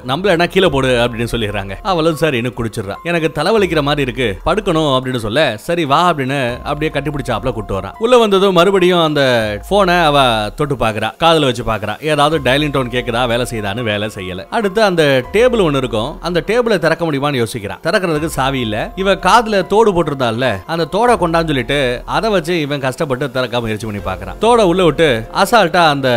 நம்பு 0.08 0.30
என்ன 0.36 0.48
கீழே 0.48 0.70
போடு 0.76 0.92
அப்படின்னு 1.06 1.32
சொல்லிடுறாங்க. 1.36 1.76
அவளும் 1.92 2.22
எனக்கு 2.42 2.60
குடிச்சிடுறா. 2.60 2.96
எனக்கு 3.10 3.28
தலைவலிக்கிற 3.40 3.82
மாதிரி 3.90 4.02
இருக்கு. 4.08 4.28
படுக்கணும் 4.48 4.92
அப்படின்னு 4.96 5.22
சொல்ல 5.26 5.42
சரி 5.68 5.84
வா 5.92 6.00
அப்படின்னு 6.12 6.40
அப்படியே 6.70 6.92
கட்டிப்பிடிச்சாப்ல 6.96 7.52
கூட்டு 7.54 7.74
வரான் 7.78 7.96
உள்ள 8.00 8.16
வந்ததும் 8.18 8.58
மறுபடியும் 8.58 9.04
அந்த 9.04 9.22
போனை 9.70 9.98
அவ 10.10 10.25
தொட்டு 10.56 10.76
பாக்குறா 10.84 11.10
காதுல 11.24 11.50
வச்சு 11.50 11.64
பாக்குறா. 11.72 11.94
ஏதாவது 12.12 12.36
டைலிங் 12.48 12.74
டோன் 12.76 12.94
கேக்குதா 12.96 13.22
வேலை 13.34 13.46
செய்தான்னு 13.52 13.84
வேலை 13.92 14.10
செய்யல. 14.18 14.44
அடுத்து 14.58 14.84
அந்த 14.90 15.04
டேபிள் 15.34 15.64
ஒன்னு 15.68 15.82
இருக்கும். 15.84 16.12
அந்த 16.28 16.44
டேபிளை 16.50 16.78
திறக்க 16.86 17.04
முடியுமான்னு 17.06 17.42
யோசிக்கிறான் 17.44 17.82
திறக்கிறதுக்கு 17.88 18.30
சாவி 18.38 18.60
இல்ல. 18.68 18.78
இவ 18.96 19.14
காதுல 19.28 19.62
தோடு 19.74 19.92
போட்டிருந்தால 19.96 20.50
அந்த 20.74 20.88
தோடை 20.96 21.14
கொண்டான்னு 21.24 21.50
சொல்லிட்டு 21.52 21.80
அதை 22.18 22.30
வச்சு 22.36 22.54
இவன் 22.66 22.84
கஷ்டப்பட்டு 22.86 23.32
திறக்க 23.32 23.62
முயற்சி 23.66 23.86
பண்ணி 23.88 24.02
பாக்குறான் 24.10 24.40
தோட 24.46 24.62
உள்ள 24.72 24.84
விட்டு 24.84 25.08
அசால்ட்டா 25.44 25.84
அந்த 25.96 26.10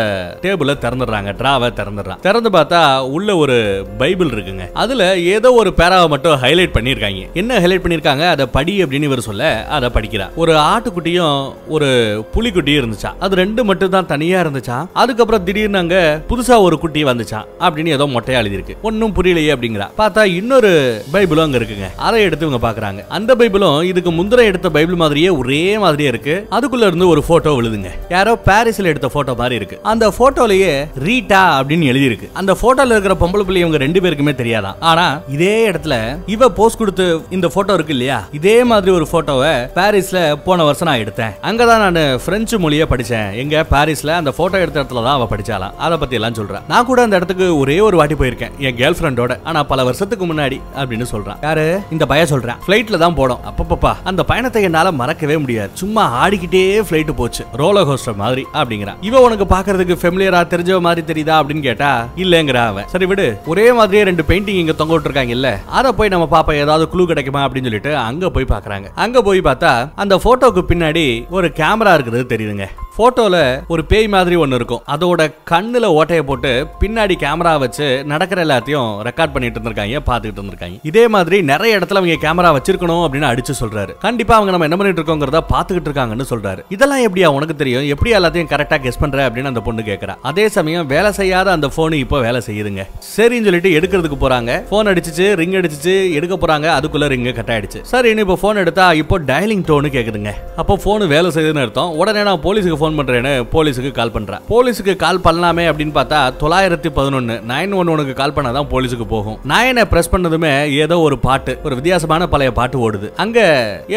டேபிள 0.43 0.76
திறந்துடுறாங்க 0.84 1.32
டிராவை 1.40 1.69
திறந்துடுறான் 1.81 2.20
திறந்து 2.20 2.50
பார்த்தா 2.50 2.81
உள்ள 3.16 3.37
ஒரு 3.37 3.56
பைபிள் 3.99 4.32
இருக்குங்க. 4.37 4.66
அதுல 4.72 5.02
ஏதோ 5.34 5.52
ஒரு 5.52 5.72
பேராவை 5.76 6.08
மட்டும் 6.08 6.37
ஹைலைட் 6.43 6.75
பண்ணிருக்காங்க 6.76 7.25
என்ன 7.43 7.58
ஹைலைட் 7.58 7.84
பண்ணிருக்காங்க 7.84 8.25
அதை 8.34 8.46
படி 8.46 8.75
அப்படின்னு 8.84 9.08
இவர் 9.11 9.26
சொல்ல 9.28 9.66
அதை 9.76 9.88
படிக்கிறா. 9.94 10.26
ஒரு 10.43 10.52
ஆட்டுக்குட்டியும் 10.72 11.52
ஒரு 11.69 11.88
புலிக்குட்டியும் 12.34 12.81
இருந்துச்சா. 12.82 13.11
அது 13.20 13.37
ரெண்டு 13.37 13.64
மட்டும் 13.64 13.94
தான் 13.99 14.11
தனியா 14.15 14.41
இருந்துச்சா 14.43 14.79
அதுக்கப்புறம் 15.03 15.45
திடீர்னு 15.45 15.83
அங்க 15.85 15.97
புதுசா 16.31 16.61
ஒரு 16.67 16.79
குட்டி 16.79 17.05
வந்துச்சான் 17.05 17.47
அப்படின்னு 17.61 17.95
ஏதோ 17.97 18.05
மொட்டையா 18.15 18.37
எழுதியிருக்கு. 18.43 18.75
ஒன்னும் 18.83 19.15
புரியலையே 19.17 19.53
அப்படிங்கிறா. 19.55 19.87
பார்த்தா 19.99 20.23
இன்னொரு 20.41 20.71
பைபிளும் 21.12 21.47
அங்க 21.47 21.59
இருக்குங்க. 21.59 21.89
அதை 21.97 22.19
எடுத்து 22.23 22.47
இவங்க 22.47 22.61
பாக்குறாங்க 22.67 23.00
அந்த 23.09 23.35
பைபிளும் 23.35 23.85
இதுக்கு 23.85 24.11
முந்திர 24.11 24.45
எடுத்த 24.50 24.71
பைபிள் 24.71 25.00
மாதிரியே 25.03 25.29
ஒரே 25.29 25.79
மாதிரியே 25.79 26.09
இருக்கு. 26.09 26.35
அதுக்குள்ள 26.50 26.87
இருந்து 26.87 27.09
ஒரு 27.09 27.23
போட்டோ 27.29 27.50
விழுதுங்க. 27.50 27.91
யாரோ 28.09 28.33
பாரிஸ்ல 28.47 28.91
எடுத்த 28.93 29.09
போட்டோ 29.09 29.35
மாதிரி 29.35 29.55
இருக்கு. 29.55 29.79
அந்த 29.83 30.09
போட்டோலயே 30.19 30.73
ரீட்டா 31.06 31.41
அப்படின்னு 31.59 31.89
எழுதி 31.93 32.05
இருக்கு 32.05 32.31
அந்த 32.33 32.56
போட்டோல 32.62 32.95
இருக்கிற 32.95 33.17
பொம்பளை 33.21 33.43
பிள்ளை 33.43 33.61
இவங்க 33.61 33.81
ரெண்டு 33.85 34.00
பேருக்குமே 34.00 34.35
தெரியாதான். 34.43 34.79
ஆனா 34.81 35.06
இதே 35.29 35.55
இடத்துல 35.71 35.95
இவ 36.27 36.50
போஸ்ட் 36.61 36.79
கொடுத்து 36.79 37.06
இந்த 37.31 37.49
போட்டோ 37.49 37.75
இருக்கு 37.75 37.93
இல்லையா? 37.93 38.19
இதே 38.33 38.65
மாதிரி 38.65 38.93
ஒரு 38.99 39.06
போட்டோவை 39.12 39.55
பாரிஸ்ல 39.79 40.19
போன 40.45 40.65
வருஷம் 40.65 40.89
நான் 40.89 41.03
எடுத்தேன். 41.05 41.35
அங்கதான் 41.43 41.85
நான் 41.87 42.21
பிரெஞ்சு 42.25 42.59
மொழியை 42.59 42.87
படிச்சேன். 42.91 43.35
எங்க 43.35 43.65
பாரிஸ்ல 43.88 44.14
அந்த 44.20 44.31
போட்டோ 44.38 44.56
எடுத்த 44.62 44.79
இடத்துல 44.81 45.02
தான் 45.06 45.17
அவ 45.19 45.26
படிச்சாலாம் 45.32 45.75
அதை 45.85 45.96
பத்தி 46.00 46.17
எல்லாம் 46.19 46.37
சொல்றா. 46.38 46.58
நான் 46.73 46.87
கூட 46.88 46.99
அந்த 47.06 47.19
இடத்துக்கு 47.19 47.46
ஒரே 47.61 47.76
ஒரு 47.87 47.96
வாட்டி 48.00 48.17
போயிருக்கேன் 48.20 48.52
என் 48.67 48.76
கேர்ள் 48.81 48.96
ஃப்ரெண்டோட 48.99 49.32
ஆனா 49.49 49.61
பல 49.70 49.85
வருஷத்துக்கு 49.88 50.25
முன்னாடி 50.31 50.58
அப்படின்னு 50.81 51.06
சொல்றான் 51.12 51.38
யாரு? 51.46 51.64
இந்த 51.94 52.05
பய 52.11 52.23
சொல்றேன் 52.32 52.58
ஃப்ளைட்டில் 52.64 53.00
தான் 53.05 53.17
போனோம். 53.20 53.40
அப்பப்பப்பா 53.50 53.93
அந்த 54.11 54.23
பயணத்தை 54.31 54.62
என்னால 54.69 54.93
மறக்கவே 55.00 55.37
முடியாது. 55.44 55.70
சும்மா 55.82 56.05
ஆடிக்கிட்டே 56.23 56.62
ஃப்ளைட்டு 56.88 57.14
போச்சு. 57.20 57.44
ரோலர் 57.62 57.88
கோஸ்டர் 57.90 58.19
மாதிரி 58.25 58.44
அப்படிங்கிறான் 58.61 59.00
இவன் 59.08 59.25
உனக்கு 59.29 59.46
பாக்குறதுக்கு 59.55 59.96
ஃபெமிலியரா 60.02 60.43
தெரிஞ்ச 60.55 60.81
மாதிரி 60.88 61.05
தெரியுதா 61.12 61.37
அப்படின்னு 61.40 61.64
கேட்டா 61.69 61.90
இல்லங்கிற 62.25 62.61
அவன் 62.73 62.90
சரி 62.94 63.08
விடு. 63.12 63.26
ஒரே 63.55 63.67
மாதிரியே 63.81 64.05
ரெண்டு 64.11 64.26
பெயிண்டிங் 64.32 64.61
இங்க 64.64 64.76
தொங்க 64.82 64.94
விட்டுருக்காங்க 64.94 65.35
இல்ல 65.38 65.49
அத 65.79 65.94
போய் 66.00 66.14
நம்ம 66.17 66.29
பாப்பா 66.37 66.55
ஏதாவது 66.64 66.87
குழு 66.94 67.08
கிடைக்குமா 67.12 67.43
அப்படின்னு 67.46 67.70
சொல்லிட்டு 67.70 67.94
அங்க 68.08 68.31
போய் 68.37 68.52
பாக்குறாங்க. 68.55 68.88
அங்க 69.06 69.23
போய் 69.31 69.46
பார்த்தா 69.49 69.73
அந்த 70.05 70.14
போட்டோக்கு 70.26 70.64
பின்னாடி 70.73 71.06
ஒரு 71.38 71.49
கேமரா 71.62 71.94
இருக்கிறது 71.99 72.26
தெரியுதுங்க. 72.35 72.69
போட்டோல 72.99 73.37
ஒரு 73.73 73.83
பேய் 73.91 74.09
மாதிரி 74.15 74.37
ஒன்று 74.43 74.56
இருக்கும். 74.61 74.83
அதோட 74.95 75.21
கண்ணுல 75.50 75.87
ஓட்டையை 75.99 76.23
போட்டு 76.31 76.53
பின்னாடி 76.81 77.15
கேமரா 77.25 77.53
வச்சு 77.65 77.87
நடக்கிற 78.12 78.39
எல்லாத்தையும் 78.47 78.89
ரெக்கார்ட் 79.09 79.35
பண்ணிட்டு 79.35 79.59
இருந்திருக்காங்க 79.59 80.00
பார்த்துக்கிட்டு 80.09 80.41
இருந்திருக்காங்க. 80.41 80.79
இதே 80.91 81.05
மாதிரி 81.15 81.37
நிறைய 81.53 81.79
இடத்துல 81.79 82.00
அவங்க 82.00 82.17
கேமரா 82.27 82.50
வச்சிருக்கணும் 82.56 83.05
அப்படின்னு 83.06 83.29
அடிச்சு 83.31 83.55
சொல்றாரு. 83.61 83.93
கண்டிப்பா 84.06 84.35
அவங்க 84.39 84.53
நம்ம 84.55 84.67
என்ன 84.69 84.79
பண்ணிட்டு 84.81 85.03
இருக்கோங்கிறத 85.03 85.43
பாத்துக்கிட்டு 85.53 85.91
இருக்காங்கன்னு 85.91 86.29
சொல்றாரு. 86.33 86.61
இதெல்லாம் 86.77 87.05
எப்படியா 87.06 87.31
உனக்கு 87.37 87.56
தெரியும்? 87.62 87.87
எப்படி 87.95 88.12
எல்லாத்தையும் 88.19 88.50
கரெக்டா 88.55 88.79
கெஸ் 88.87 89.00
பண்ற 89.03 89.29
அப்படின்னு 89.29 89.53
அந்த 89.53 89.62
பொண்ணு 89.69 89.85
கேட்கறா 89.91 90.17
அதே 90.31 90.47
சமயம் 90.56 90.91
வேலை 90.95 91.12
செய்யாத 91.21 91.53
அந்த 91.56 91.71
போனு 91.77 92.03
இப்போ 92.05 92.21
வேலை 92.27 92.43
செய்யுதுங்க. 92.49 92.85
சரின்னு 93.15 93.49
சொல்லிட்டு 93.49 93.73
எடுக்கிறதுக்கு 93.79 94.19
போறாங்க. 94.25 94.50
போன் 94.73 94.91
அடிச்சிச்சு 94.93 95.29
ரிங் 95.43 95.56
அடிச்சிச்சு 95.61 95.95
எடுக்க 96.19 96.35
போறாங்க. 96.43 96.67
அதுக்குள்ள 96.79 97.12
ரிங் 97.15 97.27
கட் 97.41 97.55
ஆயிடுச்சு. 97.55 97.83
சரி 97.93 98.17
இப்போ 98.25 98.39
போன் 98.45 98.62
எடுத்தா 98.65 98.87
இப்போ 99.03 99.19
டயலிங் 99.31 99.65
டோனு 99.71 99.89
கேக்குதுங்க. 99.97 100.33
அப்போ 100.62 100.77
போன் 100.85 101.06
வேலை 101.15 101.31
செய்யுதுன்னு 101.35 101.65
அர்த்தம். 101.65 101.91
உடனே 102.00 102.23
நான் 102.29 102.45
போலீஸுக்கு 102.47 102.79
ஃபோன் 102.88 102.99
பண்றேன்னு 102.99 103.32
போலீஸுக்கு 103.55 103.90
கால் 103.99 104.12
பண்றேன் 104.14 104.43
போலீஸுக்கு 104.50 104.93
கால் 105.02 105.23
பண்ணலாமே 105.25 105.64
அப்படின்னு 105.70 105.94
பார்த்தா 105.96 106.19
தொள்ளாயிரத்தி 106.43 106.88
பதினொன்று 106.99 107.35
நைன் 107.50 107.73
ஒன் 107.78 107.90
ஒனுக்கு 107.95 108.14
கால் 108.21 108.35
பண்ணால் 108.37 108.57
தான் 108.59 108.68
போலீஸுக்கு 108.73 109.07
போகும். 109.12 109.37
நாயனை 109.50 109.83
ப்ரெஸ் 109.90 110.11
பண்ணதுமே 110.12 110.52
ஏதோ 110.83 110.97
ஒரு 111.07 111.16
பாட்டு 111.26 111.52
ஒரு 111.66 111.75
வித்தியாசமான 111.78 112.28
பழைய 112.35 112.50
பாட்டு 112.59 112.76
ஓடுது. 112.87 113.09
அங்கே 113.25 113.47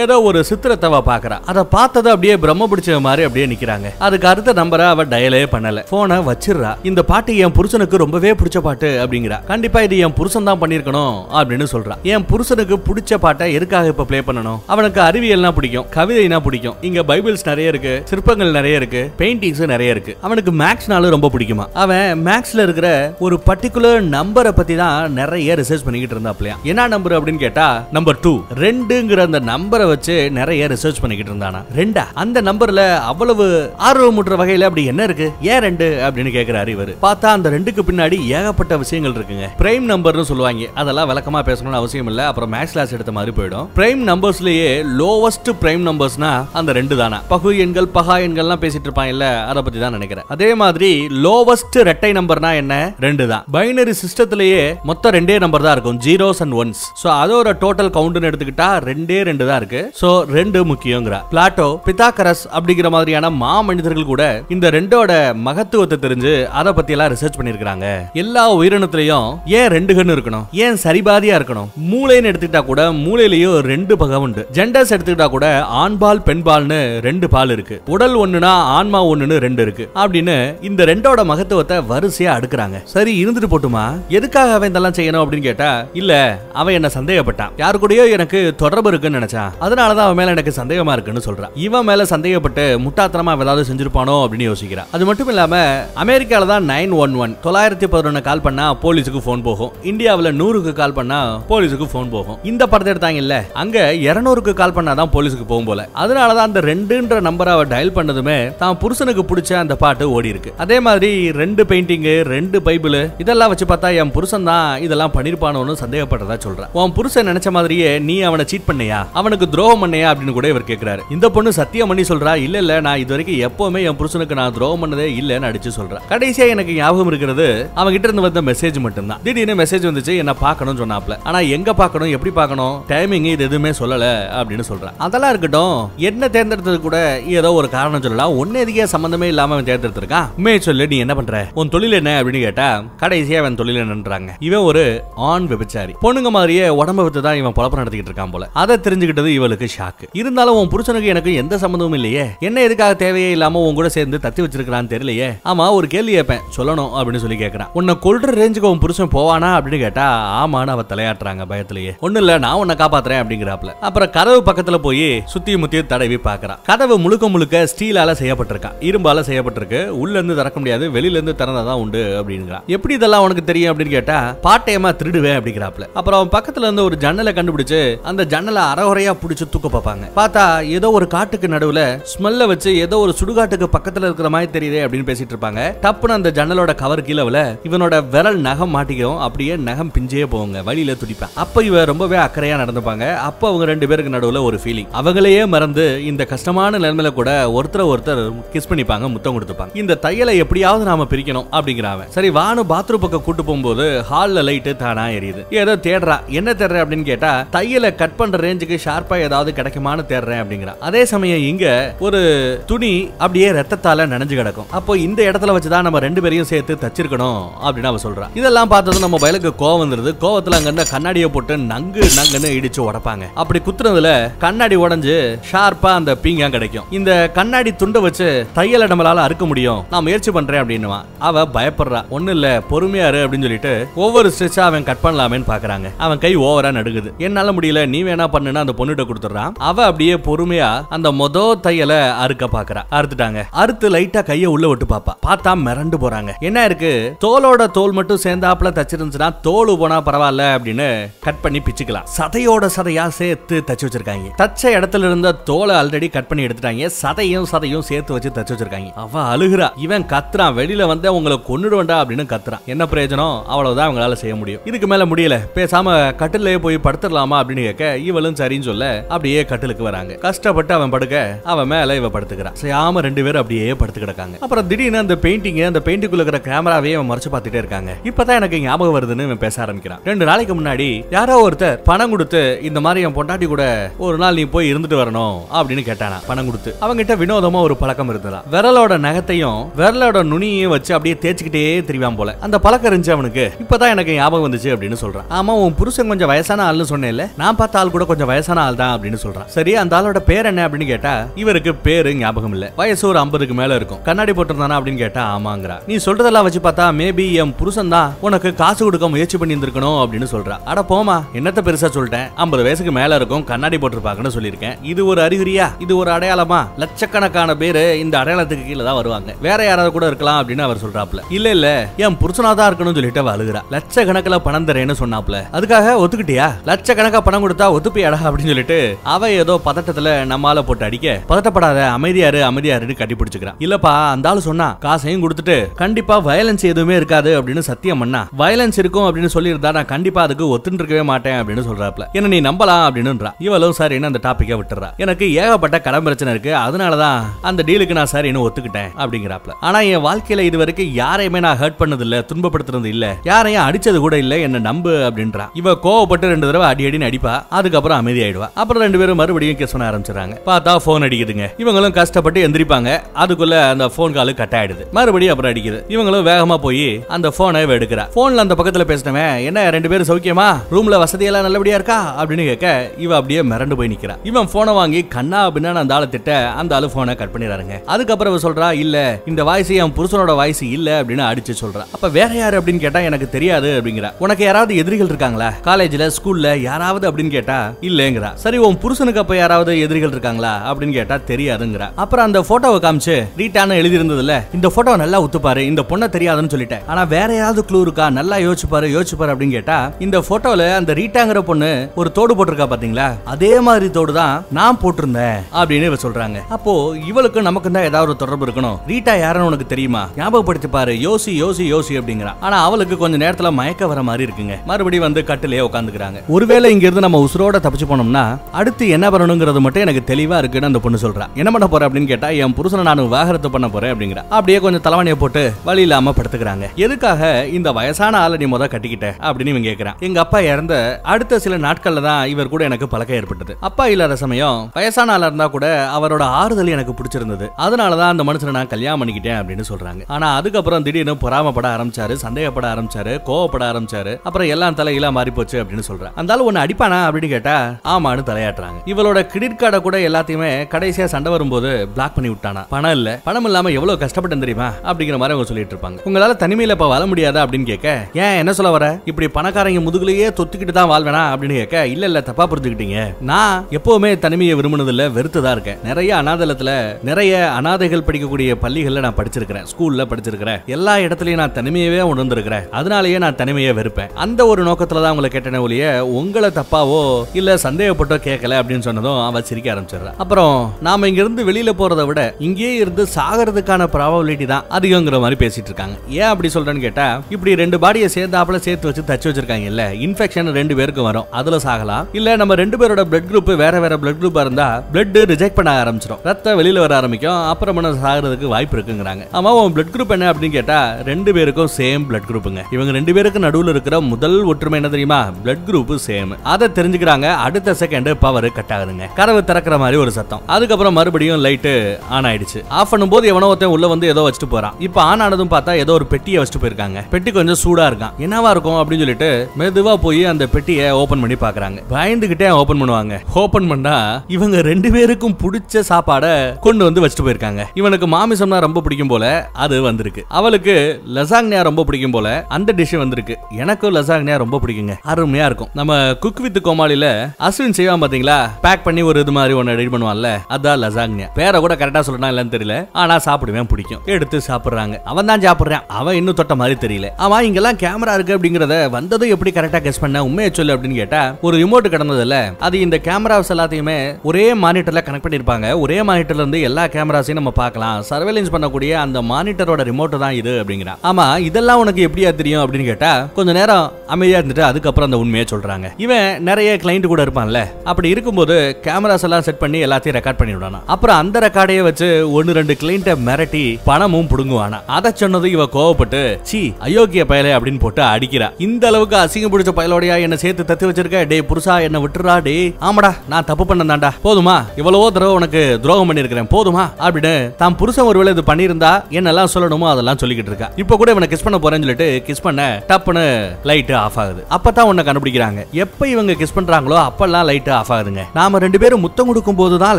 ஏதோ 0.04 0.16
ஒரு 0.30 0.40
சித்திரத்தவ 0.50 1.00
பார்க்குறா 1.12 1.38
அதை 1.52 1.64
பார்த்தது 1.76 2.10
அப்படியே 2.14 2.36
பிரம்ம 2.46 2.68
பிடிச்ச 2.72 3.00
மாதிரி 3.08 3.26
அப்படியே 3.28 3.46
நிற்கிறாங்க 3.54 3.90
அதுக்கு 4.08 4.30
அடுத்த 4.32 4.56
நம்பரை 4.62 4.88
அவள் 4.96 5.12
டயலே 5.14 5.42
பண்ணலை. 5.54 5.84
ஃபோனை 5.92 6.18
வச்சிடுறா. 6.30 6.72
இந்த 6.92 7.04
பாட்டு 7.12 7.38
என் 7.46 7.56
புருஷனுக்கு 7.60 8.04
ரொம்பவே 8.04 8.34
பிடிச்ச 8.42 8.60
பாட்டு 8.68 8.90
அப்படிங்கிறா. 9.04 9.40
கண்டிப்பாக 9.52 9.88
இது 9.90 10.02
என் 10.08 10.18
புருஷன் 10.20 10.50
தான் 10.52 10.62
பண்ணியிருக்கணும் 10.64 11.16
அப்படின்னு 11.38 11.68
சொல்கிறான் 11.76 12.02
என் 12.16 12.28
புருஷனுக்கு 12.34 12.78
பிடிச்ச 12.90 13.20
பாட்டை 13.26 13.48
எதுக்காக 13.60 13.94
இப்போ 13.94 14.08
ப்ளே 14.12 14.22
பண்ணணும்? 14.30 14.60
அவனுக்கு 14.74 15.02
அறிவியல்னா 15.08 15.54
பிடிக்கும் 15.60 15.90
கவிதைனா 15.98 16.40
பிடிக்கும். 16.48 16.78
இங்க 16.90 17.00
பைபிள்ஸ் 17.12 17.48
நிறைய 17.52 17.74
இருக்கு 17.74 17.96
சிற்பங்கள் 18.12 18.56
நிறைய 18.60 18.76
இருக்கு. 18.82 19.12
பெயிண்டிங்ஸும் 19.18 19.68
நிறைய 19.68 19.92
இருக்கு. 19.92 20.18
அவனுக்கு 20.22 20.52
மேக்ஸ்னாலும் 20.52 21.10
ரொம்ப 21.10 21.32
பிடிக்குமா? 21.38 21.66
அவன் 21.74 22.22
மேக்ஸ்ல 22.26 22.64
இருக்கிற 22.64 23.16
ஒரு 23.20 23.42
பர்டிகுலர் 23.46 24.02
நம்பரை 24.18 24.52
பத்தி 24.52 24.76
தான் 24.76 25.14
நிறைய 25.14 25.56
ரிசர்ச் 25.56 25.84
பண்ணிக்கிட்டு 25.84 26.16
இருந்தாப்லையா? 26.16 26.54
என்ன 26.64 26.88
நம்பர் 26.88 27.24
அப்படின்னு 27.24 27.38
கேட்டா 27.38 27.86
நம்பர் 27.92 28.20
டூ 28.20 28.44
ரெண்டுங்கிற 28.56 29.20
அந்த 29.20 29.40
நம்பரை 29.40 29.88
வச்சு 29.88 30.30
நிறைய 30.32 30.68
ரிசர்ச் 30.68 31.02
பண்ணிக்கிட்டு 31.02 31.34
இருந்தானா? 31.34 31.64
ரெண்டா? 31.76 32.04
அந்த 32.14 32.42
நம்பர்ல 32.42 32.96
அவ்வளவு 33.00 33.72
ஆர்வமுற்ற 33.78 34.36
வகையில 34.36 34.62
அப்படி 34.62 34.86
என்ன 34.86 35.04
இருக்கு? 35.04 35.32
ஏன் 35.42 35.60
ரெண்டு? 35.60 36.12
அப்படின்னு 36.14 36.30
கேக்குறாரு 36.38 36.68
இவர். 36.68 36.96
பார்த்தா 37.02 37.26
அந்த 37.26 37.50
ரெண்டுக்கு 37.50 37.80
பின்னாடி 37.88 38.26
ஏகப்பட்ட 38.26 38.78
விஷயங்கள் 38.78 39.24
இருக்குங்க. 39.24 39.48
பிரைம் 39.58 39.90
நம்பர்னு 39.92 40.22
சொல்லுவாங்க. 40.22 40.66
அதெல்லாம் 40.74 41.10
விளக்கமா 41.10 41.38
பேசணும்னு 41.38 41.72
அவசியம் 41.72 42.08
இல்ல. 42.08 42.28
அப்புறம் 42.28 42.54
மேக்ஸ் 42.54 42.72
கிளாஸ் 42.72 42.94
எடுத்த 42.94 43.12
மாதிரி 43.12 43.32
போயிடும். 43.38 43.68
பிரைம் 43.76 44.00
நம்பர்ஸ்லயே 44.12 44.86
லோவஸ்ட் 44.98 45.52
பிரைம் 45.62 45.90
நம்பர்ஸ்னா 45.90 46.46
அந்த 46.54 46.72
ரெண்டு 46.72 46.98
தானா? 46.98 47.22
பகு 47.28 47.58
எண்கள் 47.58 47.90
பகா 47.94 48.20
எண்கள்லாம் 48.28 48.61
பேசிட்டு 48.64 48.88
இருப்பான் 48.90 49.12
இல்ல 49.14 49.26
அதை 49.50 49.64
பத்தி 49.66 49.80
தான் 49.84 49.96
நினைக்கிறேன். 49.98 50.28
அதே 50.36 50.50
மாதிரி 50.62 50.92
லோவஸ்ட் 51.26 51.78
ரெட்டை 51.90 52.12
நம்பர்னா 52.20 52.52
என்ன? 52.62 52.76
ரெண்டு 53.08 53.26
தான் 53.32 53.46
பைனரி 53.58 53.96
சிஸ்டத்திலேயே 54.04 54.64
மொத்தம் 54.90 55.16
ரெண்டே 55.18 55.38
நம்பர் 55.46 55.66
தான் 55.68 55.76
இருக்கும் 55.78 56.00
ஜீரோஸ் 56.08 56.42
அண்ட் 56.46 56.58
ஒன்ஸ் 56.62 56.84
ஸோ 57.02 57.08
அதோட 57.22 57.56
டோட்டல் 57.64 57.92
கவுண்ட்னு 57.98 58.30
எடுத்துக்கிட்டா 58.32 58.70
ரெண்டே 58.90 59.20
ரெண்டு 59.30 59.44
தான் 59.50 59.60
இருக்கு. 59.62 59.82
ஸோ 60.02 60.10
ரெண்டு 60.38 60.60
முக்கியங்கிற. 60.72 61.18
பிளாட்டோ 61.34 61.68
பித்தாகரஸ் 61.88 62.44
அப்படிங்கிற 62.56 62.90
மாதிரியான 62.96 63.30
மா 63.42 63.54
மனிதர்கள் 63.70 64.10
கூட 64.12 64.24
இந்த 64.56 64.70
ரெண்டோட 64.78 65.12
மகத்துவத்தை 65.48 65.98
தெரிஞ்சு 66.06 66.34
அதை 66.60 66.72
பத்தி 66.78 66.94
எல்லாம் 66.96 67.12
ரிசர்ச் 67.14 67.38
பண்ணிருக்காங்க 67.40 67.88
எல்லா 68.24 68.44
உயிரினத்திலையும் 68.60 69.28
ஏன் 69.60 69.70
ரெண்டு 69.76 69.94
கண்ணு 69.98 70.16
இருக்கணும்? 70.16 70.46
ஏன் 70.66 70.78
சரிபாதியா 70.86 71.36
இருக்கணும்? 71.40 71.70
மூளைன்னு 71.92 72.30
எடுத்துக்கிட்டா 72.32 72.64
கூட 72.70 72.82
மூளையிலயும் 73.06 73.58
ரெண்டு 73.72 73.94
பகம் 74.02 74.24
உண்டு. 74.26 74.44
ஜெண்டர்ஸ் 74.58 74.94
எடுத்துக்கிட்டா 74.96 75.30
கூட 75.36 75.48
ஆண்பால் 75.84 76.24
பெண்பால்னு 76.28 76.80
ரெண்டு 77.08 77.28
பால் 77.34 77.54
இருக்கு. 77.56 77.78
உடல் 77.96 78.16
ஒண்ணுனா 78.24 78.51
ஆனா 78.52 78.64
ஆன்மா 78.78 79.00
ஒண்ணுன்னு 79.06 79.36
ரெண்டு 79.44 79.62
இருக்கு. 79.66 79.86
அப்படின்னு 80.02 80.34
இந்த 80.70 80.82
ரெண்டோட 80.90 81.22
மகத்துவத்தை 81.32 81.76
வரிசையா 81.92 82.32
அடுக்குறாங்க. 82.38 82.78
சரி 82.94 83.12
இருந்துட்டு 83.26 83.50
போட்டுமா? 83.52 83.84
எதுக்காக 84.18 84.54
அவன் 84.54 84.70
இதெல்லாம் 84.70 84.96
செய்யணும் 84.98 85.22
அப்படின்னு 85.24 85.48
கேட்டா 85.48 85.70
இல்ல 85.94 86.14
அவன் 86.54 86.74
என்ன 86.74 86.90
சந்தேகப்பட்டான். 86.96 87.54
யாரு 87.58 87.78
கூடயோ 87.84 88.04
எனக்கு 88.16 88.40
தொடர்பு 88.58 88.90
இருக்குன்னு 88.90 89.20
நினைச்சான். 89.20 89.52
அதனாலதான் 89.66 90.08
அவன் 90.08 90.20
மேல 90.20 90.34
எனக்கு 90.36 90.54
சந்தேகமா 90.62 90.96
இருக்குன்னு 90.98 91.26
சொல்றான் 91.28 91.54
இவன் 91.66 91.88
மேல 91.90 92.06
சந்தேகப்பட்டு 92.06 92.66
முட்டாத்தனமா 92.86 93.36
ஏதாவது 93.46 93.66
செஞ்சிருப்பானோ 93.70 94.16
அப்படின்னு 94.24 94.50
யோசிக்கிறான் 94.50 94.92
அது 94.92 95.06
மட்டும் 95.10 95.32
இல்லாம 95.34 95.62
அமெரிக்கால 96.04 96.50
தான் 96.54 96.68
நைன் 96.70 96.96
ஒன் 97.04 97.16
ஒன் 97.24 97.38
தொள்ளாயிரத்தி 97.46 97.90
பதினொன்னு 97.94 98.22
கால் 98.30 98.46
பண்ணா 98.48 98.66
போலீஸுக்கு 98.84 99.22
போன் 99.30 99.46
போகும். 99.48 99.72
இந்தியாவில் 99.92 100.32
நூறுக்கு 100.42 100.74
கால் 100.82 100.98
பண்ணா 101.00 101.22
போலீஸுக்கு 101.50 101.90
போன் 101.96 102.14
போகும். 102.16 102.40
இந்த 102.52 102.64
படத்தை 102.74 102.94
எடுத்தாங்க 102.94 103.24
இல்ல 103.26 103.36
அங்க 103.64 103.78
இருநூறுக்கு 104.10 104.54
கால் 104.62 104.78
பண்ணாதான் 104.80 105.14
போலீஸுக்கு 105.16 105.50
போகும் 105.54 105.70
போல. 105.72 105.88
அதனாலதான் 106.04 106.48
அந்த 106.50 106.60
ரெண்டுன்ற 106.72 107.18
நம்பரை 107.30 107.54
அவ 107.58 107.66
டயல் 107.74 107.98
பண்ணதுமே 107.98 108.38
தான் 108.62 108.78
புருஷனுக்கு 108.84 109.24
பிடிச்ச 109.32 109.52
அந்த 109.64 109.76
பாட்டு 109.84 110.10
ஓடி 110.16 110.30
இருக்கு. 110.34 110.52
அதே 110.64 110.78
மாதிரி 110.88 111.10
ரெண்டு 111.42 111.64
பெயிண்டிங் 111.72 112.08
ரெண்டு 112.36 112.58
பைபிள் 112.68 112.98
இதெல்லாம் 113.24 113.52
வச்சு 113.54 113.66
பார்த்தா 113.72 113.90
என் 114.02 114.14
புருஷன் 114.18 114.48
தான் 114.52 114.68
இதெல்லாம் 114.86 115.14
பண்ணிருப்பானோன்னு 115.16 115.76
சந்தேகப்பட்டதா 115.84 116.38
சொல்றான் 116.46 116.72
உன் 116.82 116.96
புருஷன் 117.00 117.30
நினைச்ச 117.32 117.50
மாதிரியே 117.58 117.90
நீ 118.10 118.16
அவனை 118.30 118.46
சீட் 118.52 118.68
பண்ணியா? 118.70 119.00
அவனுக்கு 119.20 119.46
துரோகம் 119.56 119.84
பண்ணியா 119.84 120.08
அப்படின்னு 120.12 120.36
கூட 120.38 120.48
இவர் 120.54 120.70
கேட்கிறாரு 120.72 121.02
இந்த 121.16 121.30
பொண்ணு 121.36 121.52
சத்தியம் 121.60 121.90
பண்ணி 121.92 122.04
சொல்றா 122.12 122.34
இல்ல 122.46 122.58
இல்ல 122.64 122.74
நான் 122.88 123.02
இது 123.04 123.14
வரைக்கும் 123.16 123.42
எப்பவுமே 123.48 123.82
என் 123.90 124.00
புருஷனுக்கு 124.00 124.40
நான் 124.40 124.56
துரோகம் 124.58 124.84
பண்ணதே 124.84 125.08
இல்லைன்னு 125.22 125.50
அடிச்சு 125.50 125.72
சொல்றேன் 125.80 126.06
கடைசியா 126.12 126.48
எனக்கு 126.56 126.76
ஞாபகம் 126.80 127.12
இருக்கிறது 127.12 127.48
அவன் 127.80 127.94
கிட்ட 127.96 128.08
இருந்து 128.08 128.26
வந்த 128.28 128.42
மெசேஜ் 128.50 128.78
மட்டும்தான். 128.86 129.22
திடீர்னு 129.26 129.56
மெசேஜ் 129.62 129.88
வந்துச்சு 129.90 130.14
என்ன 130.24 130.34
பார்க்கணும்னு 130.46 130.82
சொன்னாப்ல. 130.84 131.16
ஆனா 131.30 131.40
எங்க 131.58 131.70
பார்க்கணும்? 131.82 132.12
எப்படி 132.16 132.32
பார்க்கணும்? 132.40 132.76
டைமிங் 132.92 133.28
இது 133.34 133.48
எதுவுமே 133.50 133.72
சொல்லல 133.82 134.06
அப்படின்னு 134.38 134.66
சொல்றான் 134.70 134.98
அதெல்லாம் 135.06 135.32
இருக்கட்டும் 135.34 135.76
என்ன 136.10 136.30
தேர்ந்தெடுத்தது 136.36 136.80
கூட 136.88 136.98
ஏதோ 137.40 137.50
ஒரு 137.60 137.70
காரணம் 137.76 138.04
சொல்லலாம் 138.06 138.31
ஒன்னு 138.38 138.66
எதுக்கே 138.66 138.84
சம்பந்தமே 138.84 139.28
இல்லாம 139.28 139.54
அவன் 139.54 139.66
தேர்ந்தெடுத்திருக்கான் 139.66 140.28
உண்மையை 140.36 140.62
சொல்லு 140.62 140.88
நீ 140.88 140.98
என்ன 140.98 141.16
பண்ற? 141.16 141.48
உன் 141.54 141.70
தொழில் 141.70 141.92
என்ன 141.92 142.22
அப்படின்னு 142.22 142.40
கேட்டா 142.40 142.84
கடைசியா 143.02 143.38
அவன் 143.38 143.56
தொழில் 143.56 143.76
என்னன்றாங்க. 143.76 144.30
இவன் 144.40 144.60
ஒரு 144.60 145.04
ஆண் 145.16 145.46
விபச்சாரி. 145.46 145.94
பொண்ணுங்க 146.02 146.30
மாதிரியே 146.30 146.68
உடம்ப 146.68 147.04
வித்து 147.04 147.22
தான் 147.22 147.36
இவன் 147.36 147.54
பொழப்பு 147.56 147.80
நடத்திக்கிட்டு 147.80 148.12
இருக்கான் 148.12 148.32
போல. 148.32 148.50
அதை 148.54 148.78
தெரிஞ்சுக்கிட்டது 148.78 149.28
இவளுக்கு 149.28 149.68
ஷாக்கு 149.78 150.08
இருந்தாலும் 150.14 150.56
உன் 150.56 150.68
புருஷனுக்கு 150.68 151.08
எனக்கு 151.08 151.34
எந்த 151.34 151.56
சம்மந்தமும் 151.56 151.94
இல்லையே? 151.94 152.26
என்ன 152.40 152.62
எதுக்காக 152.62 152.94
தேவையே 152.94 153.32
இல்லாம 153.32 153.60
உன் 153.60 153.74
கூட 153.74 153.90
சேர்ந்து 153.90 154.20
தத்தி 154.24 154.44
வச்சிருக்கான்னு 154.44 154.92
தெரியலையே? 154.94 155.30
ஆமா 155.46 155.72
ஒரு 155.72 155.88
கேள்வி 155.88 156.12
கேட்பேன். 156.12 156.40
சொல்லணும் 156.58 156.92
அப்படின்னு 156.98 157.24
சொல்லி 157.26 157.36
கேட்கறான். 157.36 157.70
உன்னை 157.74 157.98
கொல்ற 158.02 158.30
ரேஞ்சுக்கு 158.42 158.72
உன் 158.72 158.78
புருஷன் 158.78 159.10
போவானா 159.10 159.52
அப்படின்னு 159.58 159.78
கேட்டா 159.78 160.08
ஆமான்னு 160.42 160.74
அவ 160.76 160.86
தலையாட்டுறாங்க 160.90 161.46
பயத்திலேயே. 161.52 161.94
ஒண்ணு 162.02 162.18
இல்ல 162.18 162.38
நான் 162.38 162.54
உன்னை 162.54 162.76
காப்பாத்துறேன் 162.76 163.22
அப்படிங்கிறாப்ல 163.24 163.80
அப்புறம் 163.82 164.10
கதவு 164.10 164.44
பக்கத்துல 164.46 164.78
போய் 164.78 165.22
சுத்தி 165.26 165.58
முத்தி 165.58 165.86
தடவி 165.86 166.16
பாக்குறான் 166.16 166.62
கதவு 166.64 166.98
முழுக்க 166.98 167.30
முழுக்க 167.30 167.68
ஸ்டீலால 167.72 168.14
செய்யப்பட்டிருக்கான் 168.22 168.78
இரும்பால 168.80 169.20
செய்யப்பட்டிருக்கு. 169.30 169.82
உள்ள 170.02 170.14
இருந்து 170.18 170.36
திறக்க 170.36 170.60
முடியாது. 170.60 170.90
வெளியில 170.92 171.20
இருந்து 171.20 171.36
திறந்தாதான் 171.38 171.82
உண்டு 171.84 172.02
அப்படிங்கிறான் 172.22 172.66
எப்படி 172.68 172.94
இதெல்லாம் 172.94 173.24
உனக்கு 173.24 173.44
தெரியும் 173.44 173.72
அப்படின்னு 173.72 173.96
கேட்டா 173.98 174.36
பாட்டையமா 174.44 174.90
திருடுவேன் 175.02 175.38
அப்படிங்கிறாப்ல 175.40 175.86
அப்புறம் 175.94 176.20
அவன் 176.20 176.34
பக்கத்துல 176.36 176.68
இருந்து 176.68 176.84
ஒரு 176.84 176.98
ஜன்னலை 176.98 177.34
கண்டுபிடிச்சு 177.34 177.80
அந்த 178.04 178.26
ஜன்னலை 178.26 178.64
அறகுறையா 178.64 179.14
பிடிச்சு 179.24 179.46
தூக்க 179.50 179.68
பார்ப்பாங்க. 179.78 180.06
பார்த்தா 180.16 180.68
ஏதோ 180.78 180.90
ஒரு 180.92 181.08
காட்டுக்கு 181.08 181.48
நடுவுல 181.48 181.82
ஸ்மெல்ல 182.14 182.48
வச்சு 182.48 182.78
ஏதோ 182.78 182.98
ஒரு 182.98 183.14
சுடுகாட்டுக்கு 183.20 183.68
பக்கத்துல 183.78 184.06
இருக்கிற 184.08 184.30
மாதிரி 184.30 184.52
தெரியுதே 184.58 184.82
அப்படின்னு 184.84 185.10
பேசிட்டு 185.10 185.34
இருப்பாங்க. 185.34 185.60
டப்புன்னு 185.82 186.18
அந்த 186.18 186.32
ஜன்னலோட 186.36 186.76
கவர் 186.76 187.02
கீழே 187.02 187.20
இவனோட 187.22 187.96
விரல் 188.10 188.40
நகம் 188.40 188.76
மாட்டிக்கும் 188.76 189.20
அப்படியே 189.20 189.56
நகம் 189.56 189.92
பிஞ்சே 189.98 190.24
போவாங்க 190.32 190.64
வழியில 190.64 190.92
துடிப்பான். 190.92 191.34
அப்ப 191.36 191.64
இவ 191.64 191.84
ரொம்பவே 191.86 192.18
அக்கறையா 192.18 192.56
நடந்துப்பாங்க. 192.62 193.16
அப்ப 193.16 193.48
அவங்க 193.48 193.66
ரெண்டு 193.66 193.88
பேருக்கு 193.88 194.18
நடுவுல 194.18 194.44
ஒரு 194.44 194.60
ஃபீலிங் 194.64 194.88
அவங்களையே 195.02 195.48
மறந்து 195.48 196.06
இந்த 196.06 196.26
கஷ்டமான 196.26 196.80
நிலைமையில 196.80 197.14
கூட 197.14 197.32
ஒருத்தர 197.58 197.84
ஒருத்தர் 197.94 198.11
கிஸ் 198.54 198.70
பண்ணிப்பாங்க 198.70 199.10
முத்தம் 199.10 199.36
கொடுத்துப்பாங்க. 199.36 199.76
இந்த 199.82 199.98
தையலை 200.02 200.36
எப்படியாவது 200.36 200.86
நாம 200.86 201.08
பிரிக்கணும் 201.10 201.48
அப்படிங்கிறாவன். 201.52 202.08
சரி 202.08 202.30
வானு 202.30 202.64
பாத்ரூம் 202.72 203.04
பக்கம் 203.04 203.24
கூட்டு 203.24 203.44
போகும்போது 203.44 204.04
ஹால்ல 204.12 204.44
லைட்டு 204.48 204.76
தானா 204.76 205.06
எரியுது. 205.06 205.44
ஏதோ 205.50 205.76
தேடுறா 205.76 206.18
என்ன 206.28 206.54
தேடுற 206.54 206.80
அப்படின்னு 206.84 207.04
கேட்டா 207.04 207.46
தையலை 207.52 207.96
கட் 207.96 208.16
பண்ற 208.16 208.40
ரேஞ்சுக்கு 208.48 208.78
ஷார்ப்பா 208.86 209.20
ஏதாவது 209.22 209.52
கிடைக்குமான்னு 209.58 210.06
தேடுறேன் 210.12 210.42
அப்படிங்கிறா. 210.44 210.78
அதே 210.80 211.06
சமயம் 211.06 211.44
இங்க 211.52 211.96
ஒரு 212.00 212.22
துணி 212.66 213.10
அப்படியே 213.18 213.52
ரத்தத்தால 213.52 214.08
நனைஞ்சு 214.14 214.36
கிடக்கும். 214.36 214.70
அப்போ 214.72 214.98
இந்த 214.98 215.24
இடத்துல 215.32 215.56
வச்சுதான் 215.56 215.82
நம்ம 215.82 216.00
ரெண்டு 216.00 216.22
பேரையும் 216.22 216.50
சேர்த்து 216.52 216.78
தச்சிருக்கணும் 216.82 217.42
அப்படின்னு 217.64 217.90
அவ 217.92 218.00
சொல்றா. 218.04 218.28
இதெல்லாம் 218.34 218.68
பார்த்ததும் 218.68 219.02
நம்ம 219.02 219.18
பயலுக்கு 219.18 219.52
கோவம் 219.60 219.82
வந்துருது. 219.84 220.14
கோவத்துல 220.22 220.58
அங்க 220.60 220.70
இருந்த 220.72 220.86
கண்ணாடியை 220.92 221.30
போட்டு 221.30 221.58
நங்கு 221.58 222.04
நங்குன்னு 222.18 222.50
இடிச்சு 222.58 222.82
உடைப்பாங்க. 222.88 223.26
அப்படி 223.34 223.62
குத்துறதுல 223.66 224.32
கண்ணாடி 224.38 224.76
உடைஞ்சு 224.78 225.16
ஷார்ப்பா 225.52 225.92
அந்த 226.00 226.18
பீங்கா 226.24 226.50
கிடைக்கும். 226.50 226.86
இந்த 226.90 227.12
கண்ணாடி 227.34 227.74
துண்டை 227.76 228.01
வச்சு 228.02 228.48
தையலை 228.56 228.88
நம்மளால 228.94 229.16
அறுக்க 229.16 229.46
முடியும். 229.46 229.86
நான் 229.90 230.04
முயற்சி 230.04 230.32
பண்றேன் 230.32 230.64
அப்படின்னுவான் 230.64 231.06
அவ 231.20 231.46
பயப்படுறா. 231.54 232.02
ஒண்ணு 232.12 232.30
இல்ல 232.30 232.64
பொறுமையா 232.70 233.08
இரு 233.08 233.28
அப்படின்னு 233.28 233.42
சொல்லிட்டு 233.42 233.88
ஒவ்வொரு 233.96 234.34
ஸ்டிச்சா 234.40 234.60
அவன் 234.60 234.84
கட் 234.84 235.04
பண்ணலாமேன்னு 235.04 235.48
பாக்குறாங்க. 235.48 235.90
அவன் 235.98 236.18
கை 236.18 236.38
ஓவரா 236.38 236.70
நடுக்குது 236.78 237.18
என்னால 237.18 237.52
முடியல 237.52 237.88
நீ 237.88 238.04
வேணா 238.04 238.28
பண்ணுன்னு 238.34 238.64
அந்த 238.64 238.74
பொண்ணுகிட்ட 238.78 239.06
கொடுத்துறான் 239.06 239.52
அவ 239.58 239.86
அப்படியே 239.86 240.14
பொறுமையா 240.14 240.86
அந்த 240.90 241.12
மொத 241.12 241.38
தையலை 241.64 242.18
அறுக்க 242.18 242.46
பாக்குறா. 242.46 242.82
அறுத்துட்டாங்க. 242.92 243.44
அறுத்து 243.52 243.90
லைட்டா 243.90 244.22
கைய 244.24 244.46
உள்ள 244.46 244.68
விட்டு 244.68 244.86
பாப்பா. 244.86 245.14
பார்த்தா 245.28 245.54
மிரண்டு 245.66 245.98
போறாங்க. 246.02 246.34
என்ன 246.40 246.66
இருக்கு? 246.66 247.16
தோலோட 247.24 247.72
தோல் 247.72 247.92
மட்டும் 247.92 248.20
சேர்ந்தாப்புல 248.24 248.70
தச்சிருந்துச்சுன்னா 248.78 249.42
தோல் 249.42 249.78
போனா 249.78 250.02
பரவாயில்ல 250.02 250.44
அப்படின்னு 250.58 251.12
கட் 251.22 251.42
பண்ணி 251.42 251.60
பிச்சுக்கலாம். 251.60 252.08
சதையோட 252.18 252.70
சதையா 252.76 253.08
சேர்த்து 253.08 253.64
தச்சு 253.68 253.86
வச்சிருக்காங்க. 253.86 254.28
தச்ச 254.38 254.64
இடத்துல 254.64 254.98
இருந்த 254.98 255.32
தோலை 255.32 255.76
ஆல்ரெடி 255.76 256.10
கட் 256.10 256.28
பண்ணி 256.28 256.46
எடுத்துட்டாங்க. 256.46 256.90
சதையும் 257.02 257.46
சதையும் 257.52 257.84
சேர்த்து 257.92 258.14
வச்சு 258.14 258.30
தச்சு 258.36 258.54
வச்சிருக்காங்க. 258.54 258.92
அவ 259.04 259.22
அழுகுறா. 259.36 259.68
இவன் 259.86 260.08
கத்துறான் 260.14 260.56
வெளியில 260.60 260.88
வந்து 260.92 261.16
உங்களை 261.18 261.38
கொன்னுடுவேண்டா 261.50 261.98
அப்படின்னு 262.02 262.26
கத்துறான் 262.34 262.66
என்ன 262.74 262.84
பிரயோஜனம்? 262.92 263.38
அவ்வளவுதான் 263.54 263.88
அவங்களால 263.88 264.14
செய்ய 264.24 264.36
முடியும். 264.36 264.62
இதுக்கு 264.66 264.88
மேல 264.88 265.06
முடியல. 265.06 265.38
பேசாம 265.56 265.96
கட்டிலே 266.22 266.58
போய் 266.66 266.78
படுத்துடலாமா 266.86 267.38
அப்படின்னு 267.40 267.64
கேட்க 267.68 267.98
இவளும் 268.10 268.38
சரின்னு 268.42 268.68
சொல்ல 268.70 268.86
அப்படியே 269.10 269.40
கட்டிலுக்கு 269.46 269.84
வராங்க. 269.84 270.14
கஷ்டப்பட்டு 270.26 270.74
அவன் 270.74 270.94
படுக்க 270.96 271.40
அவன் 271.54 271.68
மேல 271.68 271.96
இவ 271.96 272.10
படுத்துக்கிறான் 272.16 272.58
செய்யாம 272.62 273.04
ரெண்டு 273.08 273.22
பேரும் 273.26 273.42
அப்படியே 273.42 273.74
படுத்து 273.74 274.02
கிடக்காங்க. 274.02 274.36
அப்புறம் 274.40 274.68
திடீர்னு 274.68 275.02
அந்த 275.04 275.18
பெயிண்டிங் 275.22 275.66
அந்த 275.70 275.82
பெயிண்டிங்குள்ள 275.86 276.24
இருக்கிற 276.26 276.40
கேமராவே 276.48 276.92
அவன் 276.98 277.10
மறைச்சு 277.12 277.30
பார்த்துட்டே 277.36 277.62
இருக்காங்க. 277.62 277.92
இப்பதான் 278.04 278.38
எனக்கு 278.40 278.62
ஞாபகம் 278.62 278.96
வருதுன்னு 278.96 279.28
இவன் 279.30 279.44
பேச 279.46 279.62
ஆரம்பிக்கிறான். 279.62 280.02
ரெண்டு 280.06 280.26
நாளைக்கு 280.26 280.56
முன்னாடி 280.62 280.90
யாரோ 281.12 281.36
ஒருத்தர் 281.48 281.78
பணம் 281.90 282.10
கொடுத்து 282.10 282.60
இந்த 282.70 282.82
மாதிரி 282.86 283.06
என் 283.08 283.16
பொண்டாட்டி 283.16 283.48
கூட 283.54 283.64
ஒரு 283.98 284.18
நாள் 284.18 284.38
நீ 284.40 284.46
போய் 284.56 284.74
இருந்துட்டு 284.74 285.00
வரணும் 285.02 285.38
அப்படின்னு 285.60 285.86
கேட்டானா. 285.90 286.20
பணம் 286.28 286.50
கொடுத்து. 286.50 286.72
அவங்கிட்ட 286.82 287.14
வினோதமா 287.22 287.62
ஒரு 287.68 287.76
பழக்கம் 287.84 288.10
இருந்ததா? 288.14 288.40
விரலோட 288.54 288.94
நகத்தையும் 289.06 289.60
விரலோட 289.80 290.18
நுனியையும் 290.32 290.74
வச்சு 290.76 290.92
அப்படியே 290.96 291.16
தேய்ச்சிக்கிட்டே 291.24 291.64
திரிவான் 291.90 292.18
போல. 292.20 292.36
அந்த 292.46 292.60
பழக்கம் 292.66 292.90
இருந்துச்சு 292.92 293.14
அவனுக்கு. 293.18 293.44
இப்பதான் 293.64 293.94
எனக்கு 293.96 294.16
ஞாபகம் 294.16 294.46
வந்துச்சு 294.48 294.70
அப்படின்னு 294.74 294.98
சொல்றான். 295.04 295.28
ஆமா 295.38 295.54
உன் 295.64 295.76
புருஷன் 295.80 296.12
கொஞ்சம் 296.14 296.32
வயசான 296.34 296.66
ஆள்னு 296.72 296.88
சொன்னேன்ல. 296.94 297.26
நான் 297.42 297.56
பார்த்த 297.56 297.80
ஆள் 297.80 297.94
கூட 297.96 298.06
கொஞ்சம் 298.06 298.30
வயசான 298.32 298.62
ஆள் 298.66 298.80
தான் 298.82 298.94
அப்படின்னு 298.96 299.20
சொல்றான். 299.24 299.48
சரி 299.56 299.76
அந்த 299.84 300.02
ஆளோட 300.02 300.20
பேர் 300.30 300.50
என்ன 300.52 300.68
அப்படின்னு 300.68 300.90
கேட்டா 300.94 301.14
இவருக்கு 301.44 301.74
பேரு 301.88 302.16
ஞாபகம் 302.16 302.54
இல்ல. 302.58 302.72
வயசு 302.76 303.08
ஒரு 303.08 303.20
ஐம்பதுக்கு 303.24 303.58
மேல 303.62 303.80
இருக்கும். 303.80 304.02
கண்ணாடி 304.10 304.32
போட்டிருந்தானா 304.32 304.78
அப்படின்னு 304.80 305.04
கேட்டா 305.06 305.24
ஆமாங்கிறா. 305.38 305.78
நீ 305.88 305.96
சொல்றதெல்லாம் 306.08 306.48
வச்சு 306.48 306.60
பார்த்தா 306.68 306.88
மேபி 307.02 307.28
என் 307.44 307.56
புருஷன் 307.62 307.94
தான் 307.96 308.14
உனக்கு 308.28 308.50
காசு 308.62 308.82
கொடுக்க 308.86 309.10
முயற்சி 309.10 309.38
பண்ணி 309.38 309.56
இருந்திருக்கணும் 309.56 310.00
அப்படின்னு 310.04 310.28
சொல்றா 310.36 310.58
அட 310.66 310.82
போமா 310.90 311.18
என்னத்த 311.40 311.60
பெருசா 311.68 311.90
சொல்லிட்டேன்? 311.98 312.28
ஐம்பது 312.36 312.64
வயசுக்கு 312.64 312.92
மேல 312.92 313.16
இருக்கும் 313.16 313.44
கண்ணாடி 313.44 313.78
போட்டிருப்பாங்கன்னு 313.78 314.36
சொல்லியிருக்கேன். 314.38 314.76
இது 314.92 315.02
ஒரு 315.06 315.22
அறிகுறியா? 315.22 315.68
இது 315.80 315.94
ஒரு 315.98 316.12
அடையாளமா? 316.12 316.60
லட்சக்கணக்கான 316.78 317.56
பேரு 317.64 317.84
இந்த 318.04 318.16
அடையாளத்துக்கு 318.22 318.66
கீழே 318.68 318.84
தான் 318.90 319.00
வருவாங்க. 319.00 319.36
வேற 319.48 319.60
யாராவது 319.70 319.92
கூட 319.98 320.06
இருக்கலாம் 320.12 320.40
அப்படின்னு 320.42 320.66
அவர் 320.68 320.84
சொல்றாப்ல 320.84 321.22
இல்ல 321.38 321.48
இல்ல 321.58 321.68
என் 322.06 322.18
புருஷனா 322.22 322.52
தான் 322.60 322.70
இருக்கணும்னு 322.72 322.98
சொல்லிட்டு 323.00 323.24
அவ 323.24 323.32
அழுகுறா. 323.36 323.62
லட்சக்கணக்கில் 323.76 324.40
பணம் 324.48 324.68
தரேன்னு 324.70 324.96
சொன்னாப்ல 325.02 325.38
அதுக்காக 325.58 325.96
ஒத்துக்கிட்டியா? 326.04 326.48
லட்சக்கணக்கா 326.72 327.22
பணம் 327.28 327.44
கொடுத்தா 327.46 327.68
ஒத்துப்பியாடா 327.78 328.20
அப்படின்னு 328.28 328.54
சொல்லிட்டு 328.54 328.80
அவ 329.16 329.30
ஏதோ 329.42 329.54
பதட்டத்துல 329.68 330.10
நம்மால 330.32 330.62
போட்டு 330.68 330.86
அடிக்க 330.88 331.16
பதட்டப்படாத 331.30 331.80
அமைதியாரு 331.98 332.40
அமைதியாருன்னு 332.50 333.00
கட்டி 333.02 333.16
பிடிச்சுக்கிறான் 333.20 333.60
இல்லப்பா 333.66 333.94
அந்த 334.14 334.30
ஆள் 334.32 334.46
சொன்னா 334.50 334.68
காசையும் 334.86 335.24
கொடுத்துட்டு 335.24 335.58
கண்டிப்பா 335.82 336.16
வயலன்ஸ் 336.28 336.66
எதுவுமே 336.72 336.96
இருக்காது 337.02 337.32
அப்படின்னு 337.40 337.64
சத்தியம் 337.70 338.02
பண்ணா. 338.02 338.22
வயலன்ஸ் 338.42 338.78
இருக்கும் 338.82 339.06
அப்படின்னு 339.08 339.30
சொல்லியிருந்தா 339.36 339.72
நான் 339.78 339.90
கண்டிப்பா 339.92 340.22
அதுக்கு 340.28 340.46
ஒத்துன்னு 340.56 340.80
இருக்கவே 340.82 341.04
மாட்டேன் 341.12 341.38
அப்படின்னு 341.42 341.64
சொல்றாப்ல 341.70 342.06
என்ன 342.18 342.32
நீ 342.34 342.40
நம்பலாம் 342.48 342.84
அப்படின்னுன்றா. 342.88 343.32
இவளும் 343.48 343.76
சரின்னு 343.80 344.10
அந்த 344.10 344.22
டாபிக்கை 344.28 344.58
விட்டுறா. 344.60 344.90
எனக்கு 345.04 345.26
ஏகப்பட்ட 345.44 345.80
கடன் 345.88 346.06
பிரச்சனை 346.08 346.34
இருக்கு. 346.34 346.52
அதனாலதான் 346.66 347.20
அந்த 347.52 347.64
டீலுக்கு 347.68 347.92
நான் 347.92 348.06
சார் 348.06 348.26
இன்னும் 348.26 348.44
ஒத்துக்கிட்டேன் 348.50 348.92
அப்படிங்கிறாப்ல. 348.98 349.52
ஆனா 349.60 349.80
என் 349.80 350.04
வாழ்க்கையில 350.04 350.40
இது 350.40 350.58
வரைக்கும் 350.58 350.94
யாரையுமே 350.94 351.40
நான் 351.40 351.58
ஹர்ட் 351.58 351.80
பண்ணது 351.80 352.00
இல்ல 352.00 352.20
துன்பப்படுத்துறது 352.20 352.86
இல்ல. 352.86 353.16
யாரையும் 353.24 353.64
அடிச்சது 353.68 353.98
கூட 353.98 354.18
இல்ல 354.18 354.38
என்ன 354.38 354.60
நம்பு 354.60 354.90
அப்படின்றா. 354.90 355.50
இவ 355.54 355.72
கோவப்பட்டு 355.84 356.26
ரெண்டு 356.26 356.46
தடவை 356.46 356.68
அடி 356.68 356.84
அடின்னு 356.86 357.10
அடிப்பா 357.10 357.46
அதுக்கப்புறம் 357.50 358.08
அமைதியாயிடுவா. 358.08 358.50
அப்புறம் 358.54 358.82
ரெண்டு 358.82 358.98
பேரும் 358.98 359.18
மறுபடியும் 359.18 359.58
கிஸ் 359.58 359.72
பண்ண 359.72 359.90
ஆரம்பிச்சிடறாங்க. 359.90 360.36
பார்த்தா 360.46 360.76
போன் 360.86 361.02
அடிக்குதுங்க. 361.02 361.48
இவங்களும் 361.58 361.92
கஷ்டப்பட்டு 361.92 362.48
எந்திரிப்பாங்க. 362.48 363.02
அதுக்குள்ள 363.16 363.70
அந்த 363.70 363.88
போன் 363.88 364.16
காலு 364.16 364.34
கட் 364.34 364.56
ஆயிடுது. 364.62 364.92
மறுபடியும் 364.92 365.38
அப்புறம் 365.38 365.56
அடிக்குது. 365.56 365.80
இவங்களும் 365.92 366.28
வேகமா 366.32 366.58
போய் 366.58 367.06
அந்த 367.08 367.30
போனை 367.30 367.64
எடுக்கிறா. 367.64 368.06
போன்ல 368.16 368.36
அந்த 368.36 368.56
பக்கத்துல 368.58 368.86
பேசினவன் 368.92 369.44
என்ன 369.44 369.70
ரெண்டு 369.70 369.90
பேரும் 369.90 370.08
சௌக்கியமா? 370.08 370.58
ரூம்ல 370.72 371.04
வசதியெல்லாம் 371.04 371.48
நல்லபடியா 371.48 371.76
இருக்கா? 371.76 372.24
அப்படின்னு 372.24 372.46
கேட்க 372.46 372.92
இவ 372.98 373.16
அப்படியே 373.16 373.42
மிரண்டு 373.42 373.76
போய் 373.76 373.98
நிக்கிறா. 373.98 374.16
இவன் 374.24 374.50
போனை 374.52 374.74
வாங்கி 374.74 375.04
கண்ணா 375.04 375.50
அப்படின்னு 375.50 375.74
அந்த 375.74 375.96
ஆளை 375.96 376.10
திட்ட 376.10 376.50
அந்த 376.52 376.76
ஆளு 376.76 376.90
போனை 376.90 377.16
கட் 377.16 377.32
பண்ணி 377.32 377.41
பண்ணிடுறாருங்க 377.42 377.76
அதுக்கப்புறம் 377.86 378.34
இவ 378.34 378.42
சொல்றா 378.48 378.68
இல்ல 378.84 378.98
இந்த 379.26 379.42
வாய்ஸ் 379.44 379.72
என் 379.82 379.96
புருஷனோட 379.98 380.36
வாய்ஸ் 380.42 380.64
இல்ல 380.78 380.90
அப்படின்னு 381.02 381.26
அடிச்சு 381.30 381.54
சொல்றா. 381.62 381.84
அப்ப 381.96 382.10
வேற 382.18 382.30
யாரு 382.34 382.56
அப்படின்னு 382.60 382.84
கேட்டா 382.86 383.00
எனக்கு 383.10 383.28
தெரியாது 383.36 383.70
அப்படிங்கிறா. 383.78 384.10
உனக்கு 384.20 384.44
யாராவது 384.44 384.76
எதிரிகள் 384.82 385.12
இருக்காங்களா? 385.12 385.50
காலேஜ்ல 385.68 386.10
ஸ்கூல்ல 386.18 386.50
யாராவது? 386.62 387.06
அப்படின்னு 387.12 387.34
கேட்டா 387.38 387.58
இல்லங்கிறா. 387.90 388.30
சரி 388.44 388.58
உன் 388.68 388.78
புருஷனுக்கு 388.84 389.22
அப்ப 389.24 389.36
யாராவது 389.36 389.80
எதிரிகள் 389.86 390.14
இருக்காங்களா? 390.16 390.54
அப்படின்னு 390.72 390.98
கேட்டா 391.00 391.16
தெரியாதுங்கிறா. 391.32 391.88
அப்புறம் 391.96 392.26
அந்த 392.26 392.40
போட்டோவை 392.50 392.80
காமிச்சு 392.86 393.16
ரீட்டான 393.42 393.78
எழுதி 393.82 393.98
இருந்ததுல 394.00 394.36
இந்த 394.54 394.70
போட்டோ 394.76 394.96
நல்லா 395.04 395.22
உத்துப்பாரு 395.22 395.64
இந்த 395.72 395.82
பொண்ணை 395.90 396.10
தெரியாதுன்னு 396.18 396.54
சொல்லிட்டேன். 396.56 396.86
ஆனா 396.88 397.04
வேற 397.16 397.30
ஏதாவது 397.34 397.66
க்ளூ 397.70 397.82
இருக்கா? 397.82 398.10
நல்லா 398.20 398.38
யோசிச்சு 398.46 398.70
பாரு 398.70 398.88
யோசிச்சு 398.96 399.18
பாரு 399.18 399.34
அப்படின்னு 399.34 399.58
கேட்டா 399.58 399.78
இந்த 400.00 400.18
போட்டோல 400.30 400.64
அந்த 400.80 400.94
ரீட்டாங்கிற 400.94 401.40
பொண்ணு 401.40 401.72
ஒரு 401.96 402.12
தோடு 402.12 402.36
போட்டிருக்கா 402.36 402.68
பாத்தீங்களா? 402.74 403.08
அதே 403.26 403.54
மாதிரி 403.60 403.92
தோடு 403.92 404.14
தான் 404.14 404.46
நான் 404.52 404.80
போட்டிருந்தேன் 404.84 405.40
அப்படின்னு 405.62 405.90
இவ 405.92 405.98
சொல்றாங்க. 406.06 406.38
அப்போ 406.56 406.74
இவளுக்கு 407.10 407.31
நமக்கு 407.40 407.72
தான் 407.72 407.88
ஏதாவது 407.90 408.10
ஒரு 408.10 408.20
தொடர்பு 408.24 408.46
இருக்கணும். 408.46 408.78
ரீட்டா 408.88 409.20
யாருன்னு 409.20 409.48
உனக்கு 409.48 409.66
தெரியுமா? 409.66 410.08
ஞாபகப்படுத்தி 410.18 410.68
பாரு. 410.68 410.94
யோசி 411.08 411.32
யோசி 411.44 411.66
யோசி 411.74 411.94
அப்படிங்கிறா 412.00 412.34
ஆனா 412.40 412.64
அவளுக்கு 412.64 412.98
கொஞ்ச 412.98 413.18
நேரத்துல 413.26 413.52
மயக்க 413.52 413.88
வர 413.88 414.04
மாதிரி 414.04 414.32
இருக்குங்க. 414.32 414.58
மறுபடியும் 414.66 415.06
வந்து 415.06 415.24
கட்டிலே 415.24 415.60
உட்காந்துக்கிறாங்க 415.60 416.20
ஒருவேளை 416.28 416.72
இங்க 416.72 416.86
இருந்து 416.88 417.06
நம்ம 417.08 417.28
உசுரோட 417.28 417.60
தப்பிச்சு 417.66 417.88
போனோம்னா 417.90 418.38
அடுத்து 418.52 418.88
என்ன 418.90 419.10
பண்ணணுங்கிறது 419.10 419.60
மட்டும் 419.60 419.86
எனக்கு 419.88 420.16
தெளிவா 420.16 420.38
இருக்குன்னு 420.38 420.70
அந்த 420.72 420.80
பொண்ணு 420.80 420.98
சொல்றா. 421.02 421.28
என்ன 421.36 421.52
பண்ண 421.52 421.68
போற 421.68 421.90
அப்படின்னு 421.90 422.08
கேட்டா 422.08 422.28
என் 422.28 422.54
புருஷனை 422.54 422.82
நான் 422.82 423.06
விவாகரத்து 423.08 423.52
பண்ண 423.52 423.70
போறேன் 423.70 423.94
அப்படிங்கிறா. 423.94 424.24
அப்படியே 424.30 424.60
கொஞ்சம் 424.60 424.84
தலைவணியை 424.88 425.16
போட்டு 425.16 425.54
வழி 425.64 425.82
இல்லாம 425.82 426.14
படுத்துக்கிறாங்க. 426.18 426.68
எதுக்காக 426.76 427.46
இந்த 427.48 427.72
வயசான 427.72 428.18
ஆளை 428.18 428.38
நீ 428.38 428.58
முத 428.58 428.60
கட்டிக்கிட்ட? 428.60 429.08
அப்படின்னு 429.28 429.54
இவன் 429.54 429.68
கேக்குறான். 429.70 429.98
எங்க 430.00 430.20
அப்பா 430.20 430.40
இறந்த 430.40 431.00
அடுத்த 431.04 431.40
சில 431.40 431.58
நாட்கள்ல 431.58 432.02
தான் 432.02 432.28
இவர் 432.28 432.50
கூட 432.50 432.64
எனக்கு 432.64 432.88
பழக்கம் 432.88 433.16
ஏற்பட்டது. 433.16 433.58
அப்பா 433.60 433.88
இல்லாத 433.88 434.16
சமயம் 434.16 434.70
வயசான 434.74 435.12
ஆளா 435.12 435.26
இருந்தா 435.26 435.48
கூட 435.48 435.90
அவரோட 436.00 436.22
ஆறுதல் 436.22 436.68
எனக்கு 436.68 436.94
பிடிச்சிருந்தது 437.22 437.50
அதனாலதான் 437.58 438.08
அந்த 438.08 438.24
மனுஷனை 438.24 438.50
நான் 438.50 438.68
கல்யாணம் 438.68 439.08
பண்ணிக்கிட்டேன் 439.08 439.40
அப்படின்னு 439.40 439.64
சொல்றாங்க. 439.74 440.04
ஆனா 440.08 440.36
அதுக்கப்புறம் 440.36 440.84
திடீர்னு 440.84 441.14
பொறாமப்பட 441.14 441.68
ஆரம்பிச்சாரு 441.76 442.14
சந்தேகப்பட 442.14 442.68
ஆரம்பிச்சாரு 442.74 443.20
கோவப்பட 443.26 443.60
ஆரம்பிச்சாரு 443.60 444.20
அப்புறம் 444.24 444.48
எல்லாம் 444.48 444.76
தலையெல்லாம் 444.76 445.12
மாறி 445.12 445.32
போச்சு 445.32 445.64
அப்படின்னு 445.64 445.80
சொல்றேன் 445.80 446.10
அந்தாலும் 446.18 446.44
ஒன்னு 446.44 446.60
அடிப்பானா 446.60 447.00
அப்படின்னு 447.08 447.28
கேட்டா 447.28 447.70
ஆமான்னு 447.84 448.30
தலையாட்டுறாங்க. 448.30 448.80
இவளோட 448.86 449.26
கிரெடிட் 449.26 449.60
கார்டை 449.60 449.82
கூட 449.82 449.98
எல்லாத்தையுமே 449.98 450.68
கடைசியா 450.72 451.04
சண்டை 451.04 451.32
வரும்போது 451.32 451.88
பிளாக் 451.88 452.16
பண்ணி 452.16 452.32
விட்டானா? 452.32 452.66
பணம் 452.70 452.92
இல்ல. 452.92 453.20
பணம் 453.24 453.46
இல்லாம 453.46 453.70
எவ்வளவு 453.70 454.06
கஷ்டப்பட்டேன் 454.06 454.40
தெரியுமா? 454.40 454.68
அப்படிங்கிற 454.68 455.18
மாதிரி 455.18 455.18
அவங்க 455.18 455.44
சொல்லிட்டு 455.44 455.76
இருப்பாங்க. 455.76 455.98
உங்களால 456.06 456.34
தனிமையில 456.44 456.70
இப்ப 456.70 456.88
வாழ 456.88 457.06
முடியாதா 457.06 457.46
அப்படின்னு 457.46 457.64
கேட்க 457.64 458.08
ஏன் 458.14 458.38
என்ன 458.38 458.54
சொல்ல 458.54 458.72
வர? 458.72 459.00
இப்படி 459.06 459.28
பணக்காரங்க 459.28 459.80
முதுகுலயே 459.82 460.30
தொத்துக்கிட்டு 460.30 460.72
தான் 460.72 460.90
வாழ்வேனா 460.90 461.40
அப்படின்னு 461.40 461.54
கேட்க 461.54 461.88
இல்ல 461.88 462.06
இல்ல 462.06 462.22
தப்பா 462.22 462.48
புரிஞ்சுக்கிட்டீங்க. 462.48 463.14
நான் 463.22 463.66
எப்பவுமே 463.70 464.20
தனிமையை 464.20 464.56
விரும்பினது 464.56 464.88
இல்ல 464.88 465.08
வெறுத்துதான் 465.08 465.52
இருக்கேன். 465.52 465.78
நிறைய 465.84 466.16
அனாதலத்துல 466.16 466.98
நிறைய 467.12 467.34
அனாதைகள் 467.60 468.06
படிக்கக்கூடிய 468.08 468.52
பள்ளிகளில் 468.64 469.04
நான் 469.06 469.18
படிச்சிருக்கிறேன். 469.20 469.66
ஸ்கூல்ல 469.72 470.02
படிச்சிருக்கிறேன். 470.12 470.60
எல்லா 470.76 470.94
இடத்துலையும் 471.06 471.42
நான் 471.42 471.56
தனிமையவே 471.58 472.02
உணர்ந்திருக்கிறேன். 472.12 472.66
அதனாலயே 472.80 473.18
நான் 473.24 473.38
தனிமையை 473.40 473.72
வெறுப்பேன். 473.80 474.12
அந்த 474.24 474.42
ஒரு 474.52 474.62
நோக்கத்துல 474.68 475.02
தான் 475.04 475.14
உங்களை 475.14 475.30
கேட்டேன் 475.34 475.64
ஒழிய 475.66 475.86
உங்களை 476.20 476.50
தப்பாவோ 476.58 477.00
இல்ல 477.40 477.56
சந்தேகப்பட்டோ 477.64 478.18
கேட்கல 478.28 478.60
அப்படின்னு 478.62 478.86
சொன்னதும் 478.88 479.20
அவன் 479.26 479.48
சிரிக்க 479.50 479.68
ஆரம்பிச்சிடுறான் 479.74 480.20
அப்புறம் 480.24 480.56
நாம 480.88 481.08
இங்க 481.12 481.22
இருந்து 481.24 481.46
வெளியில 481.50 481.72
போறதை 481.80 482.06
விட 482.10 482.22
இங்கேயே 482.48 482.74
இருந்து 482.84 483.04
சாகிறதுக்கான 483.16 483.88
ப்ராபபிலிட்டி 483.96 484.48
தான் 484.54 484.66
அதிகங்கிற 484.78 485.20
மாதிரி 485.26 485.40
பேசிட்டு 485.44 485.70
இருக்காங்க. 485.72 485.96
ஏன் 486.22 486.30
அப்படி 486.32 486.52
சொல்றேன்னு 486.56 486.86
கேட்டா 486.86 487.08
இப்படி 487.36 487.56
ரெண்டு 487.64 487.80
பாடியை 487.86 488.10
சேர்ந்தாப்புல 488.18 488.62
சேர்த்து 488.68 488.90
வச்சு 488.90 489.06
தச்சு 489.10 489.30
வச்சிருக்காங்க 489.32 489.68
இல்ல 489.74 489.84
இன்ஃபெக்ஷன் 490.06 490.52
ரெண்டு 490.60 490.76
பேருக்கும் 490.82 491.10
வரும். 491.10 491.28
அதுல 491.42 491.60
சாகலாம். 491.68 492.08
இல்ல 492.20 492.36
நம்ம 492.44 492.60
ரெண்டு 492.64 492.80
பேரோட 492.82 493.06
பிளட் 493.12 493.30
குரூப் 493.32 493.56
வேற 493.66 493.76
வேற 493.86 493.98
பிளட் 494.04 494.22
குரூப்பா 494.24 494.46
இருந்தா 494.48 494.70
பிளட் 494.94 495.20
ரிஜெக்ட் 495.34 495.58
பண்ண 495.60 495.70
ஆரம்பிச்சிடும் 495.84 496.24
ரத்தம் 496.30 496.60
வெளியில 496.60 496.80
வர 496.86 497.00
ஆரம்பிக்கும். 497.02 497.42
அப்புறம் 497.52 497.84
சாகிறதுக்கு 498.06 498.54
வாய்ப்பு 498.56 498.76
இருக்குங்கிறாங்க. 498.78 499.24
ஆமா 499.38 499.52
உன் 499.60 499.74
பிளட் 499.76 499.94
குரூப் 499.94 500.16
என்ன 500.16 500.32
அப்படின்னு 500.32 500.56
கேட்டா 500.58 500.80
ரெண்டு 501.12 501.30
பேருக்கும் 501.36 501.70
சேம் 501.78 502.04
பிளட் 502.10 502.28
குரூப்புங்க 502.30 502.62
இவங்க 502.76 502.92
ரெண்டு 502.98 503.12
பேருக்கு 503.16 503.46
நடுவில் 503.46 503.72
இருக்கிற 503.74 503.96
முதல் 504.12 504.38
ஒற்றுமை 504.52 504.78
என்ன 504.80 504.90
தெரியுமா? 504.96 505.20
பிளட் 505.44 505.64
குரூப் 505.68 505.94
சேம் 506.06 506.32
அதை 506.54 506.68
தெரிஞ்சுக்கிறாங்க 506.78 507.28
அடுத்த 507.46 507.76
செகண்ட் 507.82 508.10
பவர் 508.24 508.48
கட் 508.58 508.74
ஆகுதுங்க. 508.76 509.06
கதவு 509.20 509.40
திறக்கிற 509.50 509.76
மாதிரி 509.84 510.00
ஒரு 510.04 510.12
சத்தம். 510.18 510.42
அதுக்கப்புறம் 510.56 510.96
மறுபடியும் 510.98 511.44
லைட்டு 511.46 511.74
ஆன் 512.16 512.28
ஆயிடுச்சு. 512.30 512.60
ஆஃப் 512.80 512.92
பண்ணும்போது 512.94 513.26
எவனோ 513.32 513.50
ஒருத்தன் 513.52 513.74
உள்ள 513.76 513.88
வந்து 513.94 514.08
ஏதோ 514.14 514.22
வச்சுட்டு 514.28 514.50
போறான். 514.56 514.76
இப்போ 514.88 515.02
ஆன் 515.10 515.24
ஆனதும் 515.26 515.52
பார்த்தா 515.54 515.76
ஏதோ 515.84 515.94
ஒரு 516.00 516.06
பெட்டியை 516.14 516.38
வச்சுட்டு 516.42 516.62
போயிருக்காங்க. 516.64 517.02
பெட்டி 517.14 517.32
கொஞ்சம் 517.38 517.60
சூடா 517.64 517.86
இருக்கான். 517.92 518.16
என்னவா 518.26 518.52
இருக்கும் 518.56 518.80
அப்படின்னு 518.82 519.04
சொல்லிட்டு 519.04 519.30
மெதுவா 519.60 519.96
போய் 520.06 520.22
அந்த 520.34 520.48
பெட்டியை 520.56 520.88
ஓபன் 521.02 521.24
பண்ணி 521.24 521.38
பாக்குறாங்க. 521.46 521.80
பயந்துகிட்டே 521.96 522.50
ஓபன் 522.60 522.82
பண்ணுவாங்க. 522.82 523.18
ஓபன் 523.44 523.70
பண்ணா 523.74 523.96
இவங்க 524.38 524.62
ரெண்டு 524.72 524.92
பேருக்கும் 524.96 525.38
பிடிச்ச 525.44 525.84
சாப்பாடை 525.92 526.34
கொண்டு 526.68 526.84
வந்து 526.92 527.04
வச்சுட்டு 527.06 527.26
போயிருக்காங்க. 527.26 527.64
இவனுக்கு 527.74 528.08
மாமிசம்னா 528.08 528.60
ரொம்ப 528.60 528.82
பிடிக்கும் 528.82 529.08
போல 529.08 529.50
அது 529.54 529.82
வந்திருக்கு. 529.82 530.26
அவளுக்கு 530.28 531.02
லசாங்னியா 531.16 531.64
ரொம்ப 531.64 531.84
பிடிக்கும் 531.84 532.12
போல 532.12 532.46
அந்த 532.48 532.74
டிஷ் 532.78 532.98
வந்திருக்கு. 532.98 533.38
எனக்கும் 533.50 533.96
லசாங்னியா 533.96 534.38
ரொம்ப 534.38 534.60
பிடிக்குங்க. 534.64 534.96
அருமையா 535.08 535.46
இருக்கும். 535.46 535.70
நம்ம 535.74 536.14
குக் 536.14 536.40
வித் 536.40 536.60
கோமாளில 536.64 537.08
அஸ்வின் 537.40 537.78
செய்வான் 537.78 538.02
பாத்தீங்களா? 538.02 538.50
பேக் 538.62 538.84
பண்ணி 538.84 539.02
ஒரு 539.02 539.20
இது 539.20 539.32
மாதிரி 539.32 539.54
ஒன்னு 539.54 539.76
ரெடி 539.76 539.92
பண்ணுவான்ல 539.96 540.30
அதான் 540.50 540.82
லசாங்னியா 540.84 541.28
பேரை 541.34 541.60
கூட 541.60 541.76
கரெக்டா 541.76 542.02
சொல்லணும் 542.08 542.32
இல்லன்னு 542.34 542.54
தெரியல. 542.56 542.88
ஆனா 542.92 543.16
சாப்பிடுவேன் 543.18 543.70
பிடிக்கும். 543.74 544.02
எடுத்து 544.06 544.42
சாப்பிடுறாங்க. 544.48 545.02
அவன் 545.12 545.26
தான் 545.26 545.40
சாப்பிடுறான். 545.40 545.86
அவன் 545.88 546.16
இன்னும் 546.16 546.34
தொட்ட 546.34 546.56
மாதிரி 546.56 546.78
தெரியல. 546.86 547.10
அவன் 547.18 547.46
இங்கெல்லாம் 547.46 547.78
கேமரா 547.78 548.14
இருக்கு 548.14 548.38
அப்படிங்கறத 548.38 548.90
வந்ததும் 548.90 549.30
எப்படி 549.30 549.52
கரெக்டா 549.52 549.82
கெஸ் 549.88 550.00
பண்ண? 550.00 550.24
உண்மையை 550.24 550.54
சொல்லு 550.54 550.76
அப்படின்னு 550.78 551.00
கேட்டா 551.02 551.36
ஒரு 551.42 551.58
ரிமோட் 551.58 551.92
கிடந்ததுல 551.94 552.58
அது 552.60 552.80
இந்த 552.80 553.00
கேமராஸ் 553.04 553.54
எல்லாத்தையுமே 553.56 553.98
ஒரே 554.24 554.46
மானிட்டர்ல 554.56 555.02
கனெக்ட் 555.06 555.26
பண்ணிருப்பாங்க 555.26 555.80
ஒரே 555.80 555.98
மானிட்டர்ல 556.02 556.44
இருந்து 556.44 556.62
எல்லா 556.72 556.84
கேமராஸையும் 556.96 557.40
நம்ம 557.40 557.52
பார்க்கலாம். 557.62 557.98
சர்வேலன்ஸ் 558.10 558.52
பண்ணக்கூடிய 558.56 558.92
அந்த 559.06 559.20
மானிட்டரோட 559.32 559.82
ரிமோட் 559.90 560.14
தான் 560.24 560.36
இது 560.40 560.52
அப்படிங்கிறான். 560.62 561.00
ஆமா 561.10 561.26
இதெல்லாம் 561.48 561.82
உனக்கு 561.84 562.02
எப்படியா 562.08 562.30
தெரியும் 562.40 562.62
அப்படின்னு 562.64 562.90
கேட்டா 562.90 563.10
கொஞ்ச 563.38 563.52
நேரம் 563.58 563.86
அமைதியா 564.14 564.40
இருந்துட்டு 564.42 564.64
அதுக்கப்புறம் 564.68 565.08
அந்த 565.10 565.18
உண்மையை 565.24 565.46
சொல்றாங்க. 565.54 565.88
இவன் 566.06 566.28
நிறைய 566.50 566.70
கிளைண்ட் 566.84 567.08
கூட 567.12 567.22
இருப்பான்ல. 567.26 567.62
அப்படி 567.92 568.08
இருக்கும்போது 568.14 568.56
கேமராஸ் 568.86 569.26
எல்லாம் 569.28 569.46
செட் 569.48 569.62
பண்ணி 569.64 569.80
எல்லாத்தையும் 569.88 570.18
ரெக்கார்ட் 570.18 570.40
பண்ணி 570.42 570.56
விடணும் 570.58 570.86
அப்புறம் 570.96 571.20
அந்த 571.24 571.40
ரெக்கார்டையே 571.46 571.82
வச்சு 571.90 572.10
ஒன்னு 572.38 572.56
ரெண்டு 572.60 572.76
கிளைண்ட்டை 572.84 573.16
மிரட்டி 573.28 573.64
பணமும் 573.90 574.30
புடுங்குவானா. 574.34 574.80
அதை 574.98 575.12
சொன்னது 575.24 575.50
இவ 575.56 575.66
கோவப்பட்டு 575.78 576.22
சி 576.52 576.62
அயோக்கிய 576.88 577.26
பயலே 577.32 577.54
அப்படின்னு 577.58 577.84
போட்டு 577.86 578.04
அடிக்கிறா. 578.14 578.50
இந்த 578.68 578.86
அளவுக்கு 578.92 579.18
அசிங்கம் 579.24 579.54
பிடிச்ச 579.56 579.74
பயலோடையா 579.82 580.18
என்ன 580.28 580.40
சேர்த்து 580.46 580.70
தத்து 580.72 580.90
வச்சிருக்க? 580.92 581.26
டே 581.34 581.40
புருஷா 581.52 581.78
என்ன 581.90 582.00
விட்டுறா 582.06 582.38
டே 582.48 582.56
ஆமாடா 582.90 583.12
நான் 583.34 583.50
தப்பு 583.52 583.66
பண்ணதாண்டா 583.72 584.14
போதுமா 584.26 584.58
இவ்வளவோ 584.82 585.10
தடவை 585.18 585.34
உனக்கு 585.42 585.64
துரோகம் 585.84 586.10
பண்ணிருக்கிறேன் 586.10 586.50
போதுமா 586.62 586.86
அப்படின்னு 587.06 587.34
தான் 587.64 587.78
புருஷன் 587.82 588.10
ஒருவேளை 588.12 588.34
இது 588.38 588.46
பண்ணியிருந்தா 588.52 588.94
என்னெல்லாம் 589.20 589.54
சொல்லணுமோ 589.56 589.90
அதெல்லாம் 589.94 590.20
சொல்லிக்கிட்டு 590.24 590.54
இருக்கா. 590.54 590.70
இப்போ 590.84 590.98
கூட 591.02 591.12
இவனை 591.16 591.30
கிஸ் 591.34 591.46
பண்ண 591.48 591.58
போறேன்னு 591.64 591.86
சொல்லிட்டு 591.86 592.10
கிஸ் 592.28 592.46
பண்ண 592.48 592.62
டப்புன்னு 592.90 593.26
லைட் 593.72 593.94
ஆஃப் 594.04 594.20
ஆகுது. 594.24 594.42
அப்பதான் 594.58 594.90
உன்னை 594.92 595.04
கண்டுபிடிக்கிறாங்க. 595.08 595.62
எப்ப 595.84 596.08
இவங்க 596.14 596.36
கிஸ் 596.42 596.56
பண்றாங்களோ 596.58 596.98
அப்பெல்லாம் 597.08 597.46
லைட் 597.50 597.70
ஆஃப் 597.80 597.92
ஆகுதுங்க. 597.96 598.24
நாம 598.40 598.60
ரெண்டு 598.66 598.80
பேரும் 598.84 599.04
முத்தம் 599.06 599.30
கொடுக்கும் 599.30 599.60
போது 599.62 599.76
தான் 599.84 599.96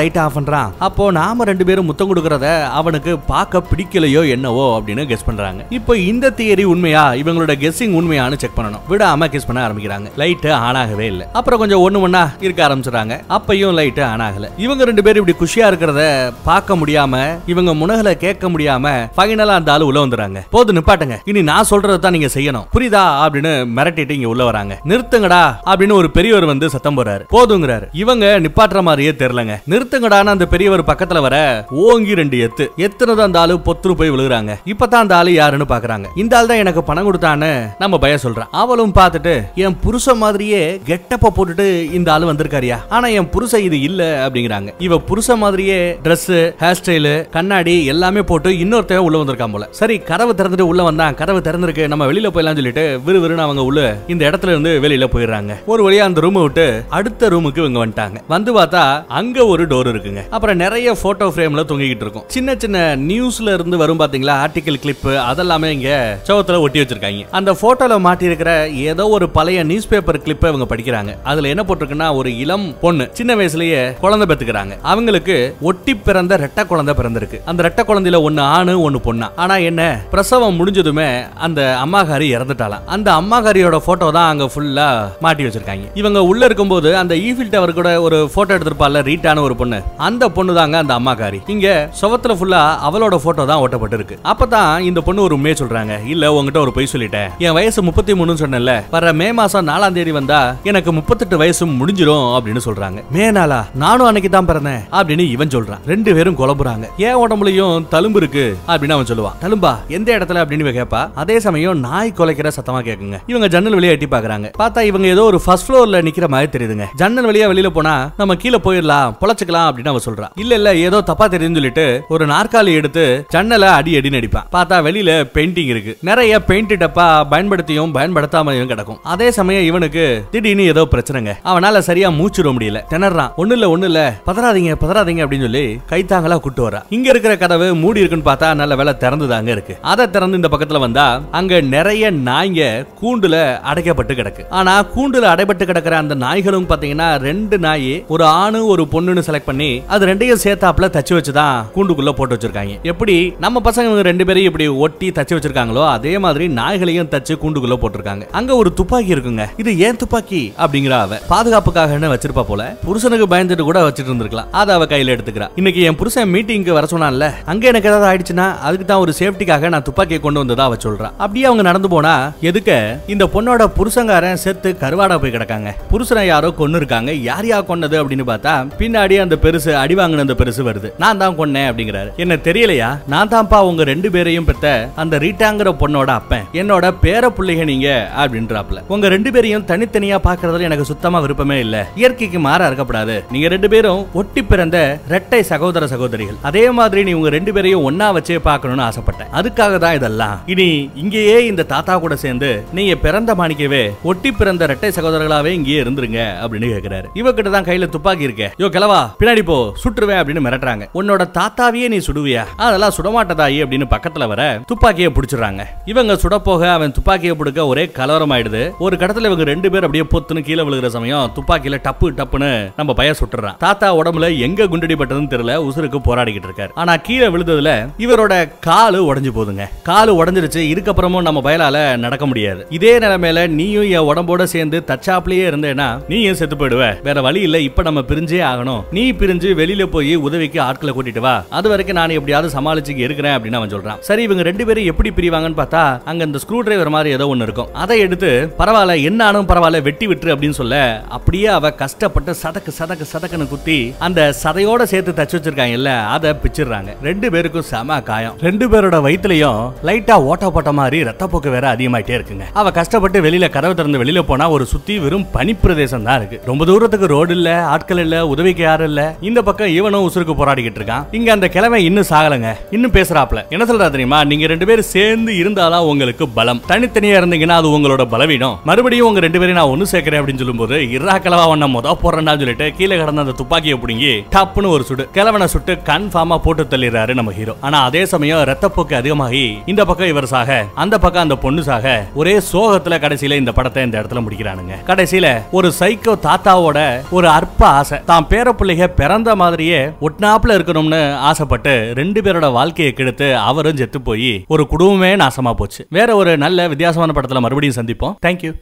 லைட் 0.01 0.19
ஆஃப் 0.25 0.37
பண்றான். 0.39 0.71
அப்போ 0.87 1.11
நாம 1.21 1.45
ரெண்டு 1.51 1.65
பேரும் 1.69 1.89
முத்தம் 1.91 2.11
கொடுக்கறத 2.11 2.47
அவனுக்கு 2.81 3.13
பார்க்க 3.33 3.63
பிடிக்கலையோ 3.71 4.23
என்னவோ 4.35 4.67
அப்படின்னு 4.79 5.05
கெஸ் 5.13 5.27
பண்றாங்க. 5.29 5.63
இப்போ 5.79 5.93
இந்த 6.11 6.33
தியரி 6.39 6.65
உண்மையா? 6.75 7.05
இவங்களோட 7.23 7.55
கெஸ்ஸிங் 7.63 7.97
உண்மையானு 8.01 8.39
செக் 8.43 8.57
பண்ணணும். 8.59 8.85
விடாம 8.93 9.29
கிஸ் 9.35 9.49
பண்ண 9.49 9.61
ஆரம்பிக்கிறாங்க. 9.67 10.09
லைட் 10.23 10.47
ஆன் 10.61 10.79
ஆகவே 10.83 11.07
இல்ல. 11.13 11.23
அப்புறம் 11.39 11.61
கொஞ்சம் 11.63 11.83
ஒண்ணு 11.87 12.03
ஒன்னா 12.07 12.23
இருக்க 12.47 12.61
ஆரம்பிச்சிடறாங்க. 12.69 13.17
அப்பையும் 13.39 13.77
லைட் 13.81 14.01
ஆன் 14.11 14.25
ஆகல. 14.29 14.49
இவங்க 14.67 14.85
ரெண்டு 14.91 15.05
பேரும் 15.07 15.23
இப்படி 15.23 15.37
குஷியா 15.43 15.67
இருக்கிறத 15.71 16.03
பார்க்க 16.53 16.77
முடியாம 16.77 17.15
இவங்க 17.47 17.71
முனகல 17.81 18.11
கேட்க 18.25 18.49
முடியாம 18.49 18.87
ஃபைனலா 19.17 19.55
அந்த 19.59 19.73
ஆளு 19.73 19.87
உள்ள 19.87 20.01
வந்துறாங்க. 20.01 20.39
போது 20.51 20.73
நிப்பாட்டுங்க. 20.73 21.17
இனி 21.25 21.43
நான் 21.43 21.69
சொல்றதை 21.71 21.99
தான் 21.99 22.15
நீங்க 22.17 22.29
செய்யணும். 22.35 22.65
புரியுதா? 22.75 23.03
அப்படின்னு 23.25 23.53
மிரட்டிட்டு 23.77 24.11
இங்க 24.11 24.29
உள்ள 24.29 24.45
வராங்க. 24.45 24.75
நிறுத்துங்கடா 24.85 25.41
அப்படின்னு 25.67 25.93
ஒரு 25.93 26.11
பெரியவர் 26.11 26.45
வந்து 26.45 26.71
சத்தம் 26.71 26.97
போறாரு 26.99 27.25
போதுங்கிறாரு. 27.33 27.87
இவங்க 27.93 28.27
நிப்பாட்டுற 28.45 28.83
மாதிரியே 28.83 29.13
தெரியலங்க. 29.23 29.55
நிறுத்துங்கடான்னு 29.73 30.33
அந்த 30.35 30.47
பெரியவர் 30.47 30.85
பக்கத்துல 30.85 31.21
வர 31.21 31.37
ஓங்கி 31.71 32.15
ரெண்டு 32.15 32.37
எத்து. 32.47 32.67
எத்துனதும் 32.77 33.27
அந்த 33.29 33.41
ஆளு 33.41 33.55
பொத்துரு 33.67 33.93
போய் 33.93 34.11
விழுகுறாங்க. 34.11 34.55
இப்பதான் 34.67 35.03
அந்த 35.05 35.17
ஆளு 35.17 35.33
யாருன்னு 35.33 35.65
பாக்குறாங்க. 35.69 36.05
இந்த 36.17 36.37
ஆள் 36.39 36.47
தான் 36.47 36.63
எனக்கு 36.65 36.83
பணம் 36.83 37.09
கொடுத்தான்னு 37.09 37.51
நம்ம 37.79 37.99
பய 37.99 38.19
சொல்றான். 38.23 38.51
அவளும் 38.51 38.95
பார்த்துட்டு 38.95 39.35
என் 39.55 39.79
புருஷ 39.85 40.17
மாதிரியே 40.17 40.81
கெட்டப்ப 40.87 41.33
போட்டுட்டு 41.37 41.67
இந்த 41.93 42.13
ஆளு 42.13 42.33
வந்திருக்காரியா? 42.33 42.79
ஆனா 42.89 43.07
என் 43.19 43.31
புருஷ 43.35 43.55
இது 43.69 43.81
இல்ல 43.81 44.29
அப்படிங்கிறாங்க. 44.29 44.71
இவ 44.79 45.01
புருஷ 45.09 45.37
மாதிரியே 45.37 45.79
ட்ரெஸ் 46.05 46.31
ஹேர் 46.63 46.79
ஸ்டைலு 46.81 47.15
கண்ணாடி 47.31 47.75
எல்லாமே 47.95 48.23
போட்டு 48.31 48.51
இன்னொருத்தவ 48.51 49.05
உள்ள 49.07 49.19
வந்திருக்கான் 49.23 49.53
போல. 49.53 49.69
சரி 49.81 49.99
கதவு 49.99 50.33
திறந்துட்டு 50.33 50.69
உள்ள 50.73 50.83
வந்தான். 50.83 51.15
கதவு 51.15 51.41
திறந்திருக்கு 51.41 51.89
நம்ம 51.89 52.07
வெளியில 52.13 52.31
போயிடலாம் 52.35 52.59
சொல்லிட்டு 52.59 53.01
விறுவிறுன்னு 53.07 53.45
அவங்க 53.47 53.65
உள்ள 53.65 53.81
இந்த 54.09 54.31
இடத்துல 54.31 54.53
இருந்து 54.55 54.73
வெளியில 54.83 55.09
போயிடுறாங்க. 55.15 55.53
ஒரு 55.67 55.91
வழியா 55.91 56.05
அந்த 56.09 56.21
ரூமை 56.21 56.43
விட்டு 56.43 56.67
அடுத்த 56.89 57.29
ரூமுக்கு 57.29 57.59
இவங்க 57.59 57.87
வந்துட்டாங்க. 57.87 58.21
வந்து 58.29 58.51
பார்த்தா 58.59 59.05
அங்க 59.09 59.47
ஒரு 59.47 59.67
டோர் 59.67 59.91
இருக்குங்க. 59.93 60.29
அப்புறம் 60.29 60.57
நிறைய 60.57 60.95
போட்டோ 61.03 61.29
ஃப்ரேம்ல 61.29 61.65
தொங்கிக்கிட்டு 61.73 62.05
இருக்கும். 62.07 62.25
சின்ன 62.27 62.55
சின்ன 62.59 62.97
நியூஸ்ல 62.97 63.55
இருந்து 63.55 63.77
வரும் 63.77 64.01
பாத்தீங்களா? 64.01 64.37
ஆர்டிகல் 64.45 64.81
கிளிப் 64.85 65.09
அதெல்லாமே 65.09 65.65
இங்க 65.65 66.19
சவத்துல 66.29 66.61
ஒட்டி 66.61 66.81
வச்சிருக்காங்க. 66.81 67.27
அந்த 67.31 67.53
போட்டோல 67.53 68.01
மாட்டி 68.01 68.25
இருக்கிற 68.25 68.69
ஏதோ 68.69 69.07
ஒரு 69.09 69.29
பழைய 69.29 69.63
நியூஸ் 69.63 69.89
பேப்பர் 69.89 70.23
கிளிப்பை 70.23 70.53
இவங்க 70.53 70.77
படிக்கிறாங்க. 70.77 71.13
அதுல 71.25 71.49
என்ன 71.49 71.65
போட்டிருக்குன்னா 71.69 72.15
ஒரு 72.15 72.39
இளம் 72.39 72.75
பொண்ணு 72.81 73.09
சின்ன 73.13 73.37
வயசுலயே 73.37 73.99
குழந்தை 73.99 74.27
பெத்துக்கிறாங்க. 74.31 74.73
அவங்களுக்கு 74.83 75.57
ஒட்டி 75.61 75.95
பிறந்த 75.95 76.32
குழந்தை 76.33 76.47
ரெட்டை 76.47 76.63
குழந்தை 76.71 76.93
பிறந்திருக்கு. 76.99 77.39
அந்த 77.51 77.61
ரெட்டை 77.67 77.83
குழந்தையில 77.89 78.19
ஒன்னு 78.27 78.43
ஆணு 78.57 78.75
ஒன்னு 78.87 78.99
பொண்ணா. 79.07 79.27
ஆனா 79.43 79.55
என்ன 79.71 79.83
பிரசவம் 80.13 80.57
முடிஞ்சதுமே 80.59 81.09
அந்த 81.47 81.61
அம்மாகாரி 81.85 82.27
இறந்துட்டாலாம் 82.37 82.85
அந்த 82.95 83.09
அம்மாகாரியோட 83.21 83.77
போட்டோ 83.87 84.07
தான் 84.17 84.29
அங்க 84.33 84.45
ஃபுல்லா 84.53 84.87
மாட்டி 85.25 85.43
வச்சிருக்காங்க. 85.47 85.87
இவங்க 86.01 86.21
உள்ள 86.31 86.43
இருக்கும்போது 86.49 86.91
அந்த 87.03 87.15
ஈஃபில் 87.27 87.53
டவர் 87.55 87.73
கூட 87.79 87.91
ஒரு 88.07 88.19
போட்டோ 88.35 88.53
எடுத்திருப்பால 88.57 89.03
ரீட்டான 89.09 89.43
ஒரு 89.49 89.57
பொண்ணு. 89.63 89.81
அந்த 90.09 90.25
பொண்ணு 90.37 90.55
தாங்க 90.61 90.79
அந்த 90.85 90.95
அம்மாக்காரி 91.01 91.41
இங்க 91.55 91.69
சுவத்துல 92.01 92.37
ஃபுல்லா 92.41 92.63
அவளோட 92.89 93.19
போட்டோ 93.27 93.47
தான் 93.53 93.63
ஓட்டப்பட்டிருக்கு 93.65 94.19
அப்பதான் 94.33 94.73
இந்த 94.89 95.03
பொண்ணு 95.09 95.27
ஒரு 95.27 95.37
உண்மையை 95.39 95.57
சொல்றாங்க. 95.63 95.97
இல்ல 96.15 96.33
உங்ககிட்ட 96.37 96.61
ஒரு 96.65 96.75
பொய் 96.79 96.93
சொல்லிட்டேன். 96.95 97.29
என் 97.47 97.57
வயசு 97.59 97.87
முப்பத்தி 97.89 98.15
மூணுன்னு 98.21 98.45
சொன்னேன்ல. 98.45 98.75
வர 98.97 99.13
மே 99.21 99.29
மாசம் 99.41 99.69
நாலாம் 99.73 99.97
தேதி 99.99 100.15
வந்தா 100.21 100.41
எனக்கு 100.73 100.91
முப்பத்தெட்டு 101.01 101.43
வயசு 101.45 101.71
முடிஞ்சிரும் 101.81 102.29
அப்படின்னு 102.39 102.65
சொல்றாங்க. 102.69 102.99
மே 103.17 103.27
நாளா? 103.39 103.61
நானும் 103.85 104.09
அன்னைக்கு 104.09 104.33
தான் 104.39 104.51
பிறந்தேன் 104.53 104.83
அப்படின்னு 104.99 105.27
இவன் 105.37 105.55
சொல்றான். 105.57 105.81
ரெண்டு 105.93 106.11
பேரும் 106.17 106.22
குழம்புறாங்க. 106.31 106.89
ஏன் 106.99 107.17
உடம்புலயும் 107.17 107.85
தழும்பு 107.91 108.17
இருக்கு? 108.17 108.57
அப்படின்னு 108.67 108.91
அவன் 108.91 109.05
சொல்லுவான். 109.05 109.33
தழும்பா 109.41 109.77
எந்த 109.89 110.19
இடத்துல? 110.19 110.33
அப்படின்னு 110.33 110.85
கேப்பா. 110.85 111.11
அதே 111.15 111.41
சமயம் 111.41 111.79
நாய் 111.79 112.13
குலைக்கிற 112.17 112.51
சத்தமா 112.57 112.81
கேக்குங்க. 112.81 113.19
இவங்க 113.27 113.49
ஜன்னல் 113.49 113.79
வழியா 113.79 113.89
எட்டி 113.89 114.07
பாக்குறாங்க. 114.07 114.53
பார்த்தா 114.59 114.81
இவங்க 114.81 115.07
ஏதோ 115.07 115.23
ஒரு 115.23 115.41
ஃபர்ஸ்ட் 115.41 115.73
ஃப்ளோர்ல 115.73 116.03
நிக்கிற 116.03 116.29
மாதிரி 116.29 116.65
தெரியுதுங்க. 116.65 116.85
ஜன்னல் 116.95 117.27
வழியா 117.27 117.55
வெளியில 117.55 117.67
போனா 117.67 118.11
நம்ம 118.17 118.35
கீழே 118.35 118.59
போயிடலாம் 118.59 119.15
பொழைச்சுக்கலாம் 119.21 119.71
அப்படின்னு 119.71 119.89
அவன் 119.89 120.01
சொல்றா 120.05 120.29
இல்ல 120.35 120.55
இல்ல 120.55 120.77
ஏதோ 120.77 121.01
தப்பா 121.01 121.29
தெரியுதுன்னு 121.29 121.53
சொல்லிட்டு 121.53 122.03
ஒரு 122.09 122.27
நாற்காலி 122.27 122.73
எடுத்து 122.73 123.25
ஜன்னலை 123.29 123.69
அடி 123.69 123.97
அடி 123.97 124.09
நடிப்பான் 124.09 124.45
பார்த்தா 124.53 124.81
வெளியில 124.83 125.31
பெயிண்டிங் 125.35 125.67
இருக்கு. 125.67 125.99
நிறைய 126.01 126.45
பெயிண்ட் 126.45 126.73
டப்பா 126.73 127.25
பயன்படுத்தியும் 127.31 127.95
பயன்படுத்தாமையும் 127.95 128.67
கிடக்கும். 128.67 128.99
அதே 129.03 129.31
சமயம் 129.31 129.65
இவனுக்கு 129.65 130.25
திடீர்னு 130.31 130.65
ஏதோ 130.65 130.89
பிரச்சனைங்க. 130.91 131.35
அவனால 131.45 131.79
சரியா 131.79 132.09
மூச்சுட 132.11 132.43
முடியல. 132.43 132.81
திணறான். 132.91 133.31
ஒண்ணு 133.37 133.53
இல்ல 133.53 133.77
ஒண்ணு 133.77 133.85
இல்ல. 133.85 134.15
பதறாதீங்க 134.27 134.75
பதறாதீங்க 134.81 135.23
அப்படின்னு 135.23 135.41
சொல்லி 135.41 135.81
தாங்களா 136.13 136.41
கூட்டு 136.41 136.69
வரா. 136.69 136.83
இங்க 136.89 137.09
இருக்கிற 137.09 137.37
கதவு 137.37 137.75
மூடி 137.75 138.01
இருக்குன்னு 138.01 138.31
பார்த்தா 138.31 138.55
நல்ல 138.55 138.77
வேலை 138.77 138.95
திறந்துதாங்க 139.01 139.47
இருக்கு. 139.47 139.77
அதை 139.83 140.11
திறந்து 140.11 140.37
இந்த 140.37 140.49
பக்கத்துல 140.49 140.79
வந்தா 140.79 141.21
அங்க 141.31 141.61
நிறைய 141.61 142.13
நாய்ங்க 142.13 142.87
கூண்டுல 143.03 143.61
அடைக்கப்பட்டு 143.61 144.15
கிடக்கு. 144.15 144.47
ஆனா 144.51 144.85
கூண்டுல 144.97 145.27
அடைபட்டு 145.33 145.65
கிடக்கிற 145.65 145.97
அந்த 145.97 146.15
நாய்களும் 146.15 146.69
பாத்தீங்கன்னா 146.69 147.19
ரெண்டு 147.19 147.59
நாய் 147.59 148.05
ஒரு 148.09 148.25
ஆணு 148.25 148.67
ஒரு 148.67 148.87
பொண்ணுன்னு 148.93 149.23
செலக்ட் 149.27 149.47
பண்ணி 149.47 149.83
அது 149.87 150.07
ரெண்டையும் 150.07 150.43
சேர்த்தாப்புல 150.45 150.87
தச்சு 150.87 151.11
வச்சுதான் 151.11 151.65
கூண்டுக்குள்ள 151.75 152.13
போட்டு 152.13 152.37
வச்சிருக்காங்க. 152.37 152.83
எப்படி? 152.83 153.35
நம்ம 153.41 153.71
பசங்க 153.71 154.01
ரெண்டு 154.01 154.25
பேரையும் 154.25 154.53
இப்படி 154.53 154.69
ஒட்டி 154.69 155.11
தச்சு 155.11 155.37
வச்சிருக்காங்களோ 155.37 155.89
அதே 155.89 156.19
மாதிரி 156.19 156.49
நாய்களையும் 156.49 157.09
தச்சு 157.09 157.33
கூண்டுக்குள்ள 157.33 157.77
போட்டிருக்காங்க. 157.77 158.29
அங்க 158.31 158.57
ஒரு 158.57 158.73
துப்பாக்கி 158.73 159.15
இருக்குங்க. 159.15 159.47
இது 159.57 159.79
ஏன் 159.79 159.97
துப்பாக்கி? 159.97 160.53
அப்படிங்கிற 160.59 160.91
அவ. 160.91 161.17
பாதுகாப்புக்காக 161.29 161.91
வச்சிருப்பா 161.99 162.43
போல? 162.43 162.77
புருஷனுக்கு 162.85 163.37
பயந்துட்டு 163.37 163.61
கூட 163.61 163.89
வச்சிட்டு 163.89 164.11
இருந்திருக்கலாம். 164.11 164.51
அதை 164.51 164.75
அவ 164.75 164.85
கையில 164.85 165.19
எடுத்துக்கிறா. 165.19 165.49
இன்னைக்கு 165.57 165.81
என் 165.81 165.97
புருஷன் 166.03 166.31
மீட்டிங்க்கு 166.35 166.73
வர 166.77 166.87
சொன்னான்ல 166.93 167.25
அங்க 167.51 167.65
எனக்கு 167.71 167.89
ஏதாவது 167.91 168.07
ஆயிடுச்சுன்னா 168.07 168.45
அதுக்கு 168.67 168.85
தான் 168.87 169.03
ஒரு 169.03 169.13
சேஃப்டிக்காக 169.19 169.69
நான் 169.73 169.85
துப்பாக்கியை 169.89 170.21
கொண்டு 170.23 170.41
வந்ததா 170.43 170.65
அவ 170.69 170.77
சொல்றான் 170.85 171.13
அப்படியே 171.25 171.45
அவங்க 171.49 171.63
நடந்து 171.69 171.89
போனா 171.93 172.15
எதுக்க? 172.49 172.71
இந்த 173.15 173.25
பொண்ணோட 173.35 173.65
புருஷங்காரன் 173.77 174.41
செத்து 174.45 174.71
கருவாடா 174.81 175.17
போய் 175.23 175.35
கிடக்காங்க. 175.35 175.73
புருஷனை 175.91 176.23
யாரோ 176.31 176.49
கொன்னு 176.61 176.79
இருக்காங்க 176.81 177.13
யார் 177.29 177.47
யார் 177.51 177.69
கொன்னது 177.69 177.97
அப்படின்னு 178.01 178.25
பார்த்தா 178.31 178.55
பின்னாடி 178.81 179.19
அந்த 179.25 179.37
பெருசு 179.45 179.71
அடி 179.83 179.97
வாங்கின 180.01 180.25
அந்த 180.27 180.37
பெருசு 180.41 180.65
வருது. 180.69 180.91
நான் 181.05 181.21
தான் 181.23 181.37
கொன்னேன் 181.41 181.69
அப்படிங்கிறாரு. 181.71 182.11
என்ன 182.25 182.39
தெரியலையா? 182.49 182.89
நான் 183.15 183.33
தான்ப்பா 183.35 183.61
உங்க 183.69 183.87
ரெண்டு 183.93 184.11
பேரையும் 184.17 184.49
பெத்த 184.51 184.75
அந்த 185.05 185.21
ரீட்டாங்கிற 185.27 185.75
பொண்ணோட 185.85 186.11
அப்பன். 186.19 186.45
என்னோட 186.63 186.93
பேர 187.05 187.33
பிள்ளைக 187.39 187.69
நீங்க 187.73 187.89
அப்படின்றாப்ல 188.25 188.85
உங்க 188.97 189.13
ரெண்டு 189.17 189.33
பேரையும் 189.37 189.69
தனித்தனியா 189.71 190.21
பாக்குறதுல 190.29 190.69
எனக்கு 190.71 190.89
சுத்தமா 190.93 191.21
விருப்பமே 191.27 191.61
இல்ல. 191.67 191.87
இயற்கைக்கு 192.03 192.41
மாற 192.49 192.61
இருக்கப்படாது 192.73 193.17
நீங்க 193.37 193.49
ரெண்டு 193.57 193.71
பேரும் 193.77 194.03
ஒட்டி 194.23 194.45
பிறந்த 194.53 194.77
ரெட்டை 195.15 195.43
சகோதர 195.53 195.82
சகோதரிகள் 195.93 196.39
அதே 196.51 196.65
மாதிரி 196.79 197.01
நீ 197.09 197.13
உங்க 197.19 197.31
ரெண்டு 197.37 197.53
பேரையும் 197.57 197.85
ஒன்னா 197.89 198.09
வச்சே 198.17 198.39
பார்க்கணும்னு 198.49 198.85
ஆசைப்பட்டேன். 198.89 199.31
அதுக்காக 199.39 199.79
தான் 199.85 199.97
இதெல்லாம். 199.99 200.37
இனி 200.53 200.69
இங்கேயே 201.03 201.37
இந்த 201.51 201.67
தாத்தா 201.73 201.97
கூட 202.05 202.17
சேர்ந்து 202.25 202.51
நீங்க 202.79 202.95
பிறந்த 203.05 203.35
மாணிக்கவே 203.41 203.83
ஒட்டி 204.11 204.33
பிறந்த 204.41 204.67
ரெட்டை 204.73 204.91
சகோதரர்களாவே 204.99 205.53
இங்கேயே 205.59 205.81
இருந்துருங்க 205.85 206.21
அப்படின்னு 206.43 206.71
கேக்குறாரு. 206.75 207.07
இவகிட்ட 207.21 207.51
தான் 207.57 207.69
கையில 207.69 207.89
துப்பாக்கி 207.97 208.29
இருக்க. 208.29 208.51
யோ 208.63 208.71
கிளவா 208.77 209.01
பின்னாடி 209.21 209.45
போ 209.51 209.59
சுட்டுருவேன் 209.85 210.21
அப்படின்னு 210.21 210.45
மிரட்டுறாங்க. 210.47 210.87
உன்னோட 211.01 211.23
தாத்தாவையே 211.39 211.89
நீ 211.95 212.01
சுடுவியா? 212.09 212.45
அதெல்லாம் 212.67 212.97
சுடமாட்டதாயி 212.99 213.59
அப்படின்னு 213.65 213.89
பக்கத்துல 213.95 214.27
வர 214.33 214.43
துப்பாக்கியை 214.73 215.11
பிடிச்சிடுறாங்க. 215.17 215.63
இவங்க 215.93 216.13
சுடப்போக 216.25 216.63
அவன் 216.77 216.97
துப்பாக்கியை 216.99 217.35
பிடிக்க 217.41 217.67
ஒரே 217.73 217.87
கலவரம் 217.99 218.35
ஆயிடுது 218.37 218.63
ஒரு 218.87 218.95
கடத்துல 219.03 219.29
இவங்க 219.31 219.45
ரெண்டு 219.53 219.71
பேர் 219.73 219.87
அப்படியே 219.87 220.07
பொத்துன்னு 220.15 220.47
கீழே 220.49 220.63
விழுகிற 220.67 220.89
சமயம் 220.97 221.31
துப்பாக்கியில 221.37 221.79
டப்பு 221.87 222.09
டப்புன்னு 222.19 222.51
நம்ம 222.79 222.91
பய 223.01 223.13
சுட்டுறான். 223.21 223.57
தாத்தா 223.65 223.89
உடம்புல 224.01 224.29
எங்க 224.47 224.67
குண்டடி 224.73 224.97
பட்டதுன்னு 225.01 225.33
தெரியல 225.35 225.55
உசுருக்கு 225.73 226.01
போராடிக்கிட்டு 226.05 226.51
இருக்காரு. 226.51 226.73
ஆனா 226.75 226.97
கீழே 226.97 227.27
விழுந்ததுல 227.27 227.73
இவரோட 227.99 228.35
காலு 228.67 229.01
உடைஞ்சு 229.09 229.31
போகுதுங்க 229.37 229.67
காலு 229.83 230.25
உடைஞ்சிருச்சு 230.25 230.61
இதுக்கப்புறமும் 230.73 231.27
நம்ம 231.29 231.41
பயலால 231.51 231.97
நடக்க 231.97 232.27
முடியாது. 232.27 232.67
இதே 232.71 232.99
நிலைமையில 232.99 233.47
நீயும் 233.49 233.91
என் 233.91 234.09
உடம்போட 234.11 234.43
சேர்ந்து 234.43 234.83
தச்சாப்லயே 234.87 235.45
இருந்தேன்னா 235.51 235.89
நீயும் 236.09 236.35
செத்து 236.35 236.57
போயிடுவ. 236.57 237.03
வேற 237.03 237.21
வழி 237.21 237.41
இல்ல 237.41 237.59
இப்ப 237.59 237.83
நம்ம 237.83 238.01
பிரிஞ்சே 238.01 238.41
ஆகணும். 238.51 238.83
நீ 238.91 239.13
பிரிஞ்சு 239.13 239.51
வெளியில 239.61 239.87
போய் 239.87 240.15
உதவிக்கு 240.17 240.61
ஆட்களை 240.61 240.95
கூட்டிட்டு 240.95 241.19
வா. 241.19 241.35
அது 241.51 241.69
வரைக்கும் 241.69 241.97
நான் 241.97 242.17
எப்படியாவது 242.19 242.51
சமாளிச்சு 242.57 242.97
இருக்கிறேன் 242.97 243.37
அப்படின்னு 243.37 243.59
அவன் 243.61 243.75
சொல்றான். 243.75 244.01
சரி 244.01 244.23
இவங்க 244.23 244.43
ரெண்டு 244.43 244.67
பேரும் 244.67 244.85
எப்படி 244.85 245.11
பிரிவாங்கன்னு 245.11 245.61
பார்த்தா 245.61 246.01
அங்க 246.05 246.25
இந்த 246.25 246.39
ஸ்க்ரூ 246.45 246.61
டிரைவர் 246.61 246.89
மாதிரி 246.89 247.11
ஏதோ 247.11 247.27
ஒன்னு 247.27 247.45
இருக்கும். 247.45 247.71
அதை 247.75 247.99
எடுத்து 247.99 248.31
பரவாயில்ல 248.59 248.97
என்னானும் 249.03 249.49
பரவாயில்ல 249.49 249.83
வெட்டி 249.83 250.07
விட்டுரு 250.07 250.35
அப்படின்னு 250.35 250.59
சொல்ல 250.61 250.77
அப்படியே 251.09 251.47
அவ 251.47 251.71
கஷ்டப்பட்டு 251.71 252.35
சதக்கு 252.43 252.73
சதக்கு 252.79 253.07
சதக்குன்னு 253.13 253.49
குத்தி 253.49 253.79
அந்த 253.99 254.21
சதையோட 254.43 254.83
சேர்த்து 254.83 255.13
தச்சு 255.15 255.39
இருக்காங்கல்ல 255.63 255.93
அதை 256.15 256.31
பிச்சிடுறாங்க. 256.43 256.91
ரெண்டு 257.09 257.27
பேருக்கும் 257.33 257.67
செம 257.71 257.99
காயம். 258.09 258.37
ரெண்டு 258.47 258.65
பேரோட 258.73 258.97
வயித்துலயும் 259.07 259.61
லைட்டா 259.89 260.17
ஓட்ட 260.31 260.51
போட்ட 260.51 260.73
மாதிரி 260.79 260.99
ரத்தப்போக்கு 261.09 261.51
வேற 261.57 261.65
அதிகமாயிட்டே 261.75 262.15
இருக்குங்க. 262.19 262.47
அவ 262.61 262.71
கஷ்டப்பட்டு 262.79 263.21
வெளியில 263.27 263.49
கதவை 263.57 263.75
திறந்து 263.81 264.03
வெளியில 264.03 264.23
போனா 264.31 264.51
ஒரு 264.57 264.65
சுத்தி 264.73 264.99
வெறும் 265.05 265.27
பனிப்பிரதேசம் 265.37 266.07
தான் 266.09 266.19
இருக்கு. 266.21 266.41
ரொம்ப 266.51 266.65
தூரத்துக்கு 266.71 267.07
ரோடு 267.15 267.35
இல்ல 267.39 267.51
ஆட்கள் 267.75 268.03
இல்ல 268.05 268.17
உதவிக்கு 268.33 268.63
யாரும் 268.69 268.91
இல்ல. 268.93 269.03
இந்த 269.29 269.43
பக்கம் 269.49 269.75
இவனும் 269.79 270.07
உசுருக்கு 270.09 270.37
போராடிக்கிட்டு 270.41 270.81
இருக்கான். 270.81 271.07
இங்க 271.19 271.29
அந்த 271.37 271.49
கிழமை 271.57 271.81
இன்னும் 271.89 272.09
சாகலங்க. 272.11 272.51
இன்னும் 272.77 272.95
பேசுறாப்ல 272.99 273.43
என்ன 273.55 273.65
சொல்றா 273.71 273.89
தெரியுமா? 273.97 274.19
நீங்க 274.33 274.47
ரெண்டு 274.55 274.67
பேரும் 274.71 274.91
சேர்ந்து 274.95 275.33
இருந்தாதான் 275.43 275.89
உங்களுக்கு 275.93 276.25
பலம். 276.39 276.63
தனித்தனியா 276.73 277.17
இருந்தீங்கன்னா 277.21 277.59
அது 277.61 277.69
உங்களோட 277.79 278.05
பலவீனம். 278.15 278.57
மறுபடியும் 278.71 279.09
உங்க 279.09 279.21
ரெண்டு 279.27 279.39
பேரும் 279.39 279.59
நான் 279.61 279.73
ஒண்ணு 279.75 279.93
சேர்க்கிறேன் 279.93 280.21
அப்படின்னு 280.23 280.43
சொல்லும்போது 280.43 280.77
இரா 280.97 281.17
கிழவா 281.25 281.45
ஒன்ன 281.55 281.69
முத 281.77 281.97
போடுறேன்னு 282.03 282.41
சொல்லிட்டு 282.43 282.69
கீழே 282.79 282.97
கடந்த 283.03 283.25
அந்த 283.25 283.35
துப்பாக்கியை 283.41 283.77
பிடுங்கி 283.83 284.13
டப்புன்னு 284.35 284.75
ஒரு 284.77 284.85
சுடு. 284.91 285.05
கிழவனை 285.17 285.47
சுட்டு 285.53 285.75
கன்ஃபார்மா 285.91 286.37
போட்டு 286.45 286.65
தள்ளிடுறாரு 286.73 287.13
நம்ம 287.19 287.33
ஹீரோ 287.39 287.55
ஆனா 287.67 287.79
அதே 287.89 288.03
சமயம் 288.13 288.45
ரத்தப்போக்கு 288.51 288.95
அதிகமாகி 289.01 289.45
இந்த 289.73 289.83
பக்கம் 289.91 290.11
இவர் 290.13 290.31
சாக 290.35 290.51
அந்த 290.83 290.95
பக்கம் 291.05 291.25
அந்த 291.27 291.37
பொண்ணு 291.45 291.63
சாக 291.71 291.87
ஒரே 292.21 292.35
சோகத்துல 292.53 293.01
கடைசியில 293.05 293.39
இந்த 293.43 293.53
படத்தை 293.59 293.85
இந்த 293.87 293.97
இடத்துல 294.01 294.23
முடிக்கிறானுங்க. 294.25 294.75
கடைசியில 294.91 295.27
ஒரு 295.59 295.69
சைக்கோ 295.81 296.15
தாத்தாவோட 296.27 296.79
ஒரு 297.17 297.29
அற்ப 297.39 297.63
ஆசை. 297.81 297.99
தான் 298.11 298.27
பேர 298.33 298.49
பிள்ளைக 298.61 298.87
பிறந்த 299.01 299.31
மாதிரியே 299.43 299.81
ஒட்னாப்புல 300.07 300.57
இருக்கணும்னு 300.59 301.01
ஆசைப்பட்டு 301.31 301.75
ரெண்டு 302.01 302.21
பேரோட 302.27 302.49
வாழ்க்கையை 302.59 302.93
கெடுத்து 302.93 303.29
அவரும் 303.51 303.81
செத்து 303.83 304.01
போய் 304.09 304.33
ஒரு 304.55 304.65
குடும்பமே 304.73 305.13
நாசமா 305.23 305.55
போச்சு. 305.63 305.83
வேற 305.99 306.11
ஒரு 306.23 306.35
நல்ல 306.45 306.69
வித்தியாசமான 306.75 307.13
படத்துல 307.17 307.43
மறுபடியும் 307.47 307.81
சந்திப்போம். 307.81 308.15
தேங்க்யூ 308.27 308.53